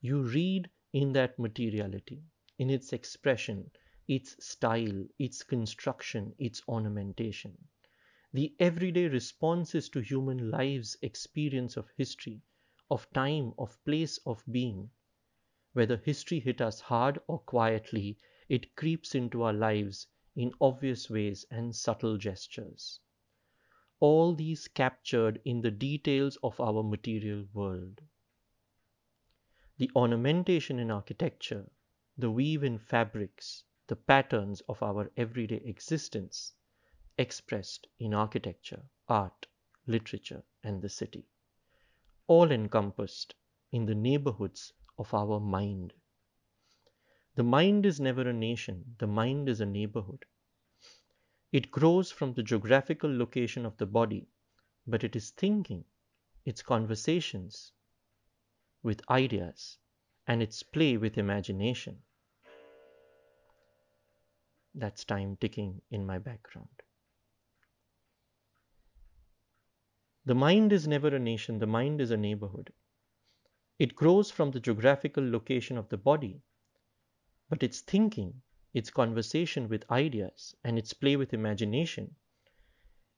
You 0.00 0.22
read 0.22 0.70
in 0.94 1.12
that 1.12 1.38
materiality, 1.38 2.22
in 2.58 2.70
its 2.70 2.94
expression, 2.94 3.70
its 4.08 4.42
style, 4.42 5.04
its 5.18 5.42
construction, 5.42 6.34
its 6.38 6.62
ornamentation. 6.68 7.58
The 8.32 8.54
everyday 8.60 9.08
responses 9.08 9.88
to 9.90 10.00
human 10.00 10.50
life's 10.50 10.96
experience 11.02 11.76
of 11.76 11.90
history, 11.96 12.42
of 12.90 13.12
time, 13.12 13.54
of 13.58 13.76
place, 13.84 14.18
of 14.24 14.44
being. 14.50 14.90
Whether 15.72 15.96
history 15.96 16.38
hit 16.38 16.60
us 16.60 16.80
hard 16.80 17.18
or 17.26 17.40
quietly, 17.40 18.18
it 18.48 18.76
creeps 18.76 19.16
into 19.16 19.42
our 19.42 19.52
lives 19.52 20.06
in 20.36 20.52
obvious 20.60 21.10
ways 21.10 21.44
and 21.50 21.74
subtle 21.74 22.18
gestures. 22.18 23.00
All 23.98 24.34
these 24.34 24.68
captured 24.68 25.40
in 25.44 25.60
the 25.60 25.72
details 25.72 26.38
of 26.44 26.60
our 26.60 26.84
material 26.84 27.46
world. 27.52 28.00
The 29.76 29.90
ornamentation 29.96 30.78
in 30.78 30.92
architecture, 30.92 31.68
the 32.16 32.30
weave 32.30 32.62
in 32.62 32.78
fabrics, 32.78 33.64
the 33.88 33.96
patterns 33.96 34.60
of 34.68 34.80
our 34.84 35.10
everyday 35.16 35.56
existence, 35.56 36.54
expressed 37.18 37.88
in 37.98 38.14
architecture, 38.14 38.84
art, 39.08 39.48
literature, 39.88 40.44
and 40.62 40.80
the 40.80 40.88
city, 40.88 41.26
all 42.28 42.52
encompassed 42.52 43.34
in 43.72 43.84
the 43.86 43.96
neighborhoods 43.96 44.72
of 44.96 45.12
our 45.12 45.40
mind. 45.40 45.92
The 47.34 47.42
mind 47.42 47.84
is 47.84 47.98
never 47.98 48.28
a 48.28 48.32
nation, 48.32 48.94
the 48.98 49.08
mind 49.08 49.48
is 49.48 49.60
a 49.60 49.66
neighborhood. 49.66 50.24
It 51.50 51.72
grows 51.72 52.12
from 52.12 52.34
the 52.34 52.44
geographical 52.44 53.12
location 53.12 53.66
of 53.66 53.76
the 53.78 53.86
body, 53.86 54.28
but 54.86 55.02
it 55.02 55.16
is 55.16 55.30
thinking, 55.30 55.84
its 56.44 56.62
conversations 56.62 57.72
with 58.84 59.10
ideas, 59.10 59.78
and 60.28 60.40
its 60.40 60.62
play 60.62 60.96
with 60.96 61.18
imagination. 61.18 61.98
That's 64.74 65.04
time 65.04 65.36
ticking 65.40 65.80
in 65.90 66.06
my 66.06 66.18
background. 66.18 66.68
The 70.26 70.34
mind 70.34 70.72
is 70.72 70.86
never 70.86 71.08
a 71.08 71.18
nation, 71.18 71.58
the 71.58 71.66
mind 71.66 72.00
is 72.00 72.10
a 72.10 72.16
neighborhood. 72.16 72.72
It 73.78 73.96
grows 73.96 74.30
from 74.30 74.50
the 74.50 74.60
geographical 74.60 75.28
location 75.28 75.76
of 75.76 75.88
the 75.88 75.96
body, 75.96 76.42
but 77.48 77.62
its 77.62 77.80
thinking, 77.80 78.42
its 78.72 78.90
conversation 78.90 79.68
with 79.68 79.90
ideas, 79.90 80.54
and 80.62 80.78
its 80.78 80.92
play 80.92 81.16
with 81.16 81.34
imagination 81.34 82.14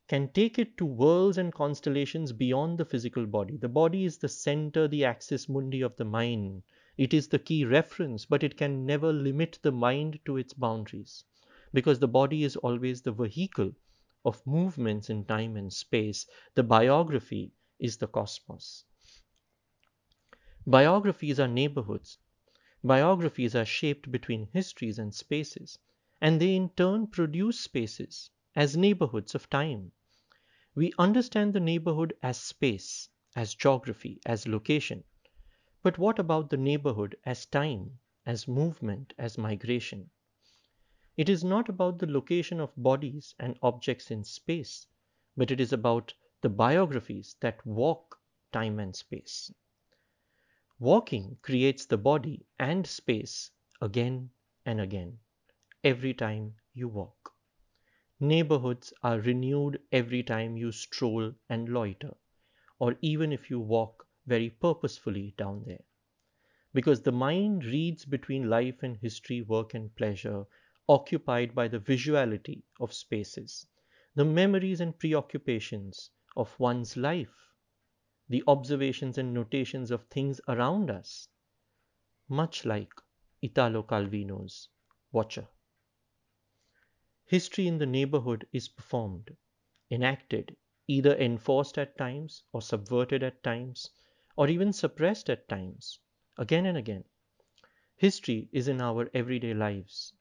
can 0.08 0.28
take 0.28 0.56
it 0.56 0.76
to 0.78 0.86
worlds 0.86 1.36
and 1.36 1.52
constellations 1.52 2.32
beyond 2.32 2.78
the 2.78 2.84
physical 2.84 3.26
body. 3.26 3.56
The 3.56 3.68
body 3.68 4.04
is 4.04 4.18
the 4.18 4.28
center, 4.28 4.86
the 4.86 5.04
axis 5.04 5.48
mundi 5.48 5.80
of 5.80 5.96
the 5.96 6.04
mind. 6.04 6.62
It 6.96 7.12
is 7.12 7.26
the 7.26 7.40
key 7.40 7.64
reference, 7.64 8.24
but 8.24 8.44
it 8.44 8.56
can 8.56 8.86
never 8.86 9.12
limit 9.12 9.58
the 9.62 9.72
mind 9.72 10.20
to 10.24 10.36
its 10.36 10.52
boundaries 10.52 11.24
because 11.72 11.98
the 11.98 12.08
body 12.08 12.44
is 12.44 12.54
always 12.56 13.02
the 13.02 13.10
vehicle 13.10 13.72
of 14.24 14.46
movements 14.46 15.10
in 15.10 15.24
time 15.24 15.56
and 15.56 15.72
space. 15.72 16.24
The 16.54 16.62
biography 16.62 17.52
is 17.80 17.96
the 17.96 18.06
cosmos. 18.06 18.84
Biographies 20.66 21.40
are 21.40 21.48
neighborhoods. 21.48 22.18
Biographies 22.84 23.56
are 23.56 23.64
shaped 23.64 24.12
between 24.12 24.48
histories 24.52 25.00
and 25.00 25.12
spaces, 25.12 25.78
and 26.20 26.40
they 26.40 26.54
in 26.54 26.68
turn 26.70 27.08
produce 27.08 27.58
spaces 27.58 28.30
as 28.56 28.76
neighborhoods 28.76 29.34
of 29.34 29.48
time. 29.50 29.92
We 30.74 30.92
understand 30.98 31.52
the 31.52 31.60
neighborhood 31.60 32.14
as 32.22 32.40
space, 32.40 33.08
as 33.36 33.54
geography, 33.54 34.20
as 34.26 34.48
location. 34.48 35.04
But 35.82 35.98
what 35.98 36.18
about 36.18 36.50
the 36.50 36.56
neighborhood 36.56 37.16
as 37.24 37.46
time, 37.46 37.98
as 38.24 38.48
movement, 38.48 39.12
as 39.18 39.38
migration? 39.38 40.10
It 41.16 41.28
is 41.28 41.44
not 41.44 41.68
about 41.68 41.98
the 41.98 42.10
location 42.10 42.60
of 42.60 42.72
bodies 42.76 43.34
and 43.38 43.58
objects 43.62 44.10
in 44.10 44.24
space, 44.24 44.86
but 45.36 45.50
it 45.50 45.60
is 45.60 45.72
about 45.72 46.14
the 46.42 46.48
biographies 46.48 47.36
that 47.40 47.64
walk 47.64 48.18
time 48.52 48.78
and 48.78 48.96
space. 48.96 49.52
Walking 50.78 51.38
creates 51.42 51.86
the 51.86 51.96
body 51.98 52.46
and 52.58 52.86
space 52.86 53.50
again 53.80 54.30
and 54.64 54.80
again, 54.80 55.18
every 55.84 56.12
time 56.12 56.54
you 56.74 56.88
walk. 56.88 57.15
Neighborhoods 58.18 58.94
are 59.02 59.20
renewed 59.20 59.82
every 59.92 60.22
time 60.22 60.56
you 60.56 60.72
stroll 60.72 61.34
and 61.50 61.68
loiter, 61.68 62.16
or 62.78 62.96
even 63.02 63.30
if 63.30 63.50
you 63.50 63.60
walk 63.60 64.08
very 64.24 64.48
purposefully 64.48 65.34
down 65.36 65.64
there. 65.66 65.84
Because 66.72 67.02
the 67.02 67.12
mind 67.12 67.64
reads 67.64 68.06
between 68.06 68.48
life 68.48 68.82
and 68.82 68.96
history, 68.96 69.42
work 69.42 69.74
and 69.74 69.94
pleasure, 69.96 70.46
occupied 70.88 71.54
by 71.54 71.68
the 71.68 71.78
visuality 71.78 72.62
of 72.80 72.94
spaces, 72.94 73.66
the 74.14 74.24
memories 74.24 74.80
and 74.80 74.98
preoccupations 74.98 76.10
of 76.36 76.58
one's 76.58 76.96
life, 76.96 77.52
the 78.28 78.42
observations 78.46 79.18
and 79.18 79.34
notations 79.34 79.90
of 79.90 80.06
things 80.06 80.40
around 80.48 80.90
us, 80.90 81.28
much 82.28 82.64
like 82.64 82.92
Italo 83.42 83.82
Calvino's 83.82 84.68
Watcher. 85.12 85.48
History 87.28 87.66
in 87.66 87.78
the 87.78 87.86
neighborhood 87.86 88.46
is 88.52 88.68
performed, 88.68 89.36
enacted, 89.90 90.56
either 90.86 91.16
enforced 91.16 91.76
at 91.76 91.98
times 91.98 92.44
or 92.52 92.62
subverted 92.62 93.24
at 93.24 93.42
times, 93.42 93.90
or 94.36 94.48
even 94.48 94.72
suppressed 94.72 95.28
at 95.28 95.48
times, 95.48 95.98
again 96.38 96.66
and 96.66 96.78
again. 96.78 97.02
History 97.96 98.48
is 98.52 98.68
in 98.68 98.80
our 98.80 99.10
everyday 99.12 99.54
lives. 99.54 100.12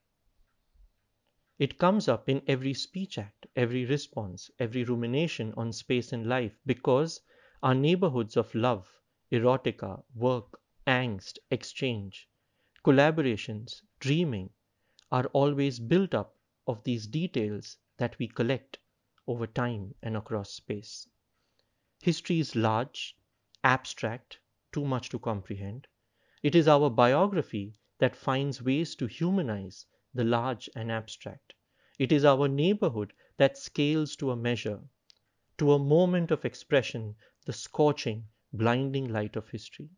It 1.59 1.77
comes 1.77 2.07
up 2.07 2.27
in 2.27 2.41
every 2.47 2.73
speech 2.73 3.19
act, 3.19 3.45
every 3.55 3.85
response, 3.85 4.49
every 4.57 4.83
rumination 4.83 5.53
on 5.55 5.73
space 5.73 6.11
and 6.11 6.25
life 6.25 6.57
because 6.65 7.21
our 7.61 7.75
neighborhoods 7.75 8.35
of 8.35 8.55
love, 8.55 8.91
erotica, 9.31 10.03
work, 10.15 10.59
angst, 10.87 11.37
exchange, 11.51 12.27
collaborations, 12.83 13.83
dreaming 13.99 14.49
are 15.11 15.27
always 15.33 15.79
built 15.79 16.15
up 16.15 16.34
of 16.67 16.83
these 16.83 17.07
details 17.07 17.77
that 17.97 18.17
we 18.19 18.27
collect 18.27 18.79
over 19.27 19.47
time 19.47 19.93
and 20.01 20.17
across 20.17 20.51
space. 20.51 21.07
History 22.01 22.39
is 22.39 22.55
large, 22.55 23.17
abstract, 23.63 24.39
too 24.71 24.85
much 24.85 25.09
to 25.09 25.19
comprehend. 25.19 25.87
It 26.43 26.55
is 26.55 26.67
our 26.67 26.89
biography 26.89 27.75
that 27.99 28.15
finds 28.15 28.61
ways 28.61 28.95
to 28.95 29.07
humanize 29.07 29.85
the 30.13 30.23
large 30.23 30.69
and 30.75 30.91
abstract. 30.91 31.53
It 31.97 32.11
is 32.11 32.25
our 32.25 32.47
neighborhood 32.47 33.13
that 33.37 33.57
scales 33.57 34.15
to 34.17 34.31
a 34.31 34.35
measure, 34.35 34.81
to 35.57 35.73
a 35.73 35.79
moment 35.79 36.31
of 36.31 36.45
expression, 36.45 37.15
the 37.45 37.53
scorching, 37.53 38.27
blinding 38.53 39.07
light 39.07 39.35
of 39.35 39.49
history. 39.49 39.89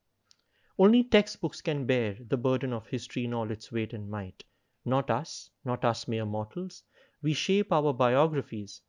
Only 0.77 1.03
textbooks 1.03 1.62
can 1.62 1.86
bear 1.86 2.17
the 2.19 2.38
burden 2.38 2.71
of 2.73 2.88
history 2.88 3.25
in 3.25 3.34
all 3.34 3.51
its 3.51 3.71
weight 3.71 3.93
and 3.93 4.10
might. 4.10 4.43
Not 4.88 5.10
us, 5.10 5.50
not 5.65 5.84
us 5.84 6.08
mere 6.08 6.26
mortals. 6.26 6.84
We 7.21 7.34
shape 7.34 7.73
our 7.73 7.91
biographies 7.91 8.82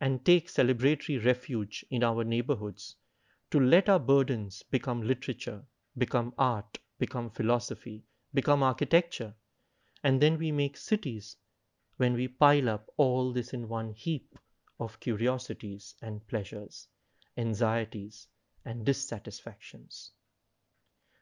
and 0.00 0.24
take 0.24 0.48
celebratory 0.48 1.24
refuge 1.24 1.84
in 1.90 2.02
our 2.02 2.24
neighborhoods 2.24 2.96
to 3.52 3.60
let 3.60 3.88
our 3.88 4.00
burdens 4.00 4.64
become 4.64 5.06
literature, 5.06 5.64
become 5.96 6.34
art, 6.36 6.80
become 6.98 7.30
philosophy, 7.30 8.02
become 8.32 8.64
architecture, 8.64 9.36
and 10.02 10.20
then 10.20 10.38
we 10.38 10.50
make 10.50 10.76
cities 10.76 11.36
when 11.98 12.14
we 12.14 12.26
pile 12.26 12.68
up 12.68 12.90
all 12.96 13.32
this 13.32 13.54
in 13.54 13.68
one 13.68 13.92
heap 13.92 14.36
of 14.80 14.98
curiosities 14.98 15.94
and 16.02 16.26
pleasures, 16.26 16.88
anxieties 17.36 18.26
and 18.64 18.84
dissatisfactions. 18.84 20.10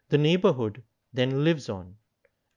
The 0.09 0.17
neighborhood 0.17 0.83
then 1.13 1.45
lives 1.45 1.69
on 1.69 1.99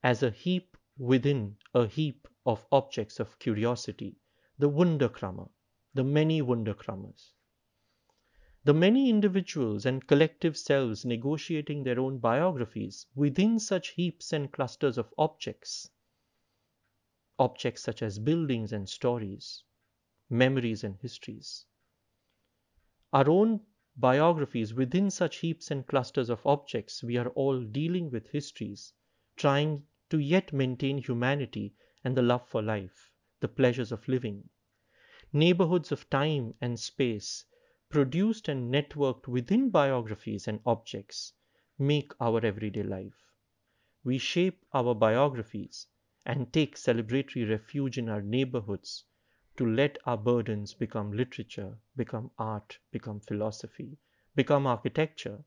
as 0.02 0.24
a 0.24 0.32
heap 0.32 0.75
within 0.98 1.58
a 1.74 1.86
heap 1.88 2.28
of 2.46 2.66
objects 2.72 3.20
of 3.20 3.38
curiosity, 3.40 4.16
the 4.58 4.70
Wunderkammer, 4.70 5.50
the 5.94 6.04
many 6.04 6.42
Wunderkammers. 6.42 7.32
The 8.64 8.74
many 8.74 9.10
individuals 9.10 9.86
and 9.86 10.08
collective 10.08 10.58
selves 10.58 11.06
negotiating 11.06 11.84
their 11.84 12.00
own 12.00 12.20
biographies 12.20 13.06
within 13.14 13.60
such 13.60 13.90
heaps 13.90 14.34
and 14.34 14.52
clusters 14.52 14.98
of 14.98 15.14
objects 15.18 15.90
objects 17.38 17.82
such 17.82 18.02
as 18.02 18.18
buildings 18.18 18.72
and 18.72 18.88
stories, 18.90 19.64
memories 20.30 20.84
and 20.84 20.96
histories. 21.02 21.66
Our 23.12 23.30
own 23.30 23.60
biographies 23.98 24.74
within 24.74 25.12
such 25.12 25.38
heaps 25.38 25.70
and 25.72 25.86
clusters 25.86 26.30
of 26.30 26.46
objects, 26.46 27.04
we 27.04 27.18
are 27.18 27.30
all 27.30 27.62
dealing 27.62 28.10
with 28.10 28.30
histories, 28.30 28.94
trying 29.36 29.86
to 30.10 30.20
yet 30.20 30.54
maintain 30.54 30.98
humanity 31.00 31.74
and 32.04 32.16
the 32.16 32.22
love 32.22 32.48
for 32.48 32.62
life, 32.62 33.12
the 33.40 33.48
pleasures 33.48 33.92
of 33.92 34.08
living. 34.08 34.50
Neighborhoods 35.34 35.92
of 35.92 36.10
time 36.10 36.54
and 36.62 36.80
space, 36.80 37.46
produced 37.90 38.48
and 38.48 38.72
networked 38.74 39.28
within 39.28 39.70
biographies 39.70 40.48
and 40.48 40.60
objects, 40.66 41.34
make 41.80 42.12
our 42.22 42.46
everyday 42.46 42.84
life. 42.84 43.34
we 44.06 44.18
shape 44.18 44.64
our 44.74 44.96
biographies 44.96 45.88
and 46.26 46.54
take 46.54 46.76
celebratory 46.76 47.50
refuge 47.50 47.98
in 47.98 48.08
our 48.08 48.22
neighborhoods 48.22 49.04
to 49.58 49.66
let 49.66 49.98
our 50.06 50.18
burdens 50.18 50.74
become 50.74 51.12
literature, 51.12 51.78
become 51.96 52.32
art, 52.38 52.78
become 52.92 53.20
philosophy, 53.20 53.98
become 54.36 54.68
architecture, 54.68 55.44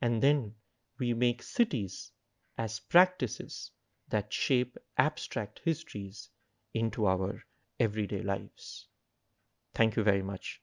and 0.00 0.22
then 0.22 0.54
we 0.98 1.12
make 1.12 1.42
cities 1.42 2.12
as 2.56 2.80
practices 2.80 3.72
that 4.10 4.32
shape 4.32 4.76
abstract 4.98 5.60
histories 5.64 6.30
into 6.74 7.06
our 7.06 7.44
everyday 7.80 8.22
lives. 8.22 8.88
Thank 9.74 9.96
you 9.96 10.04
very 10.04 10.22
much. 10.22 10.62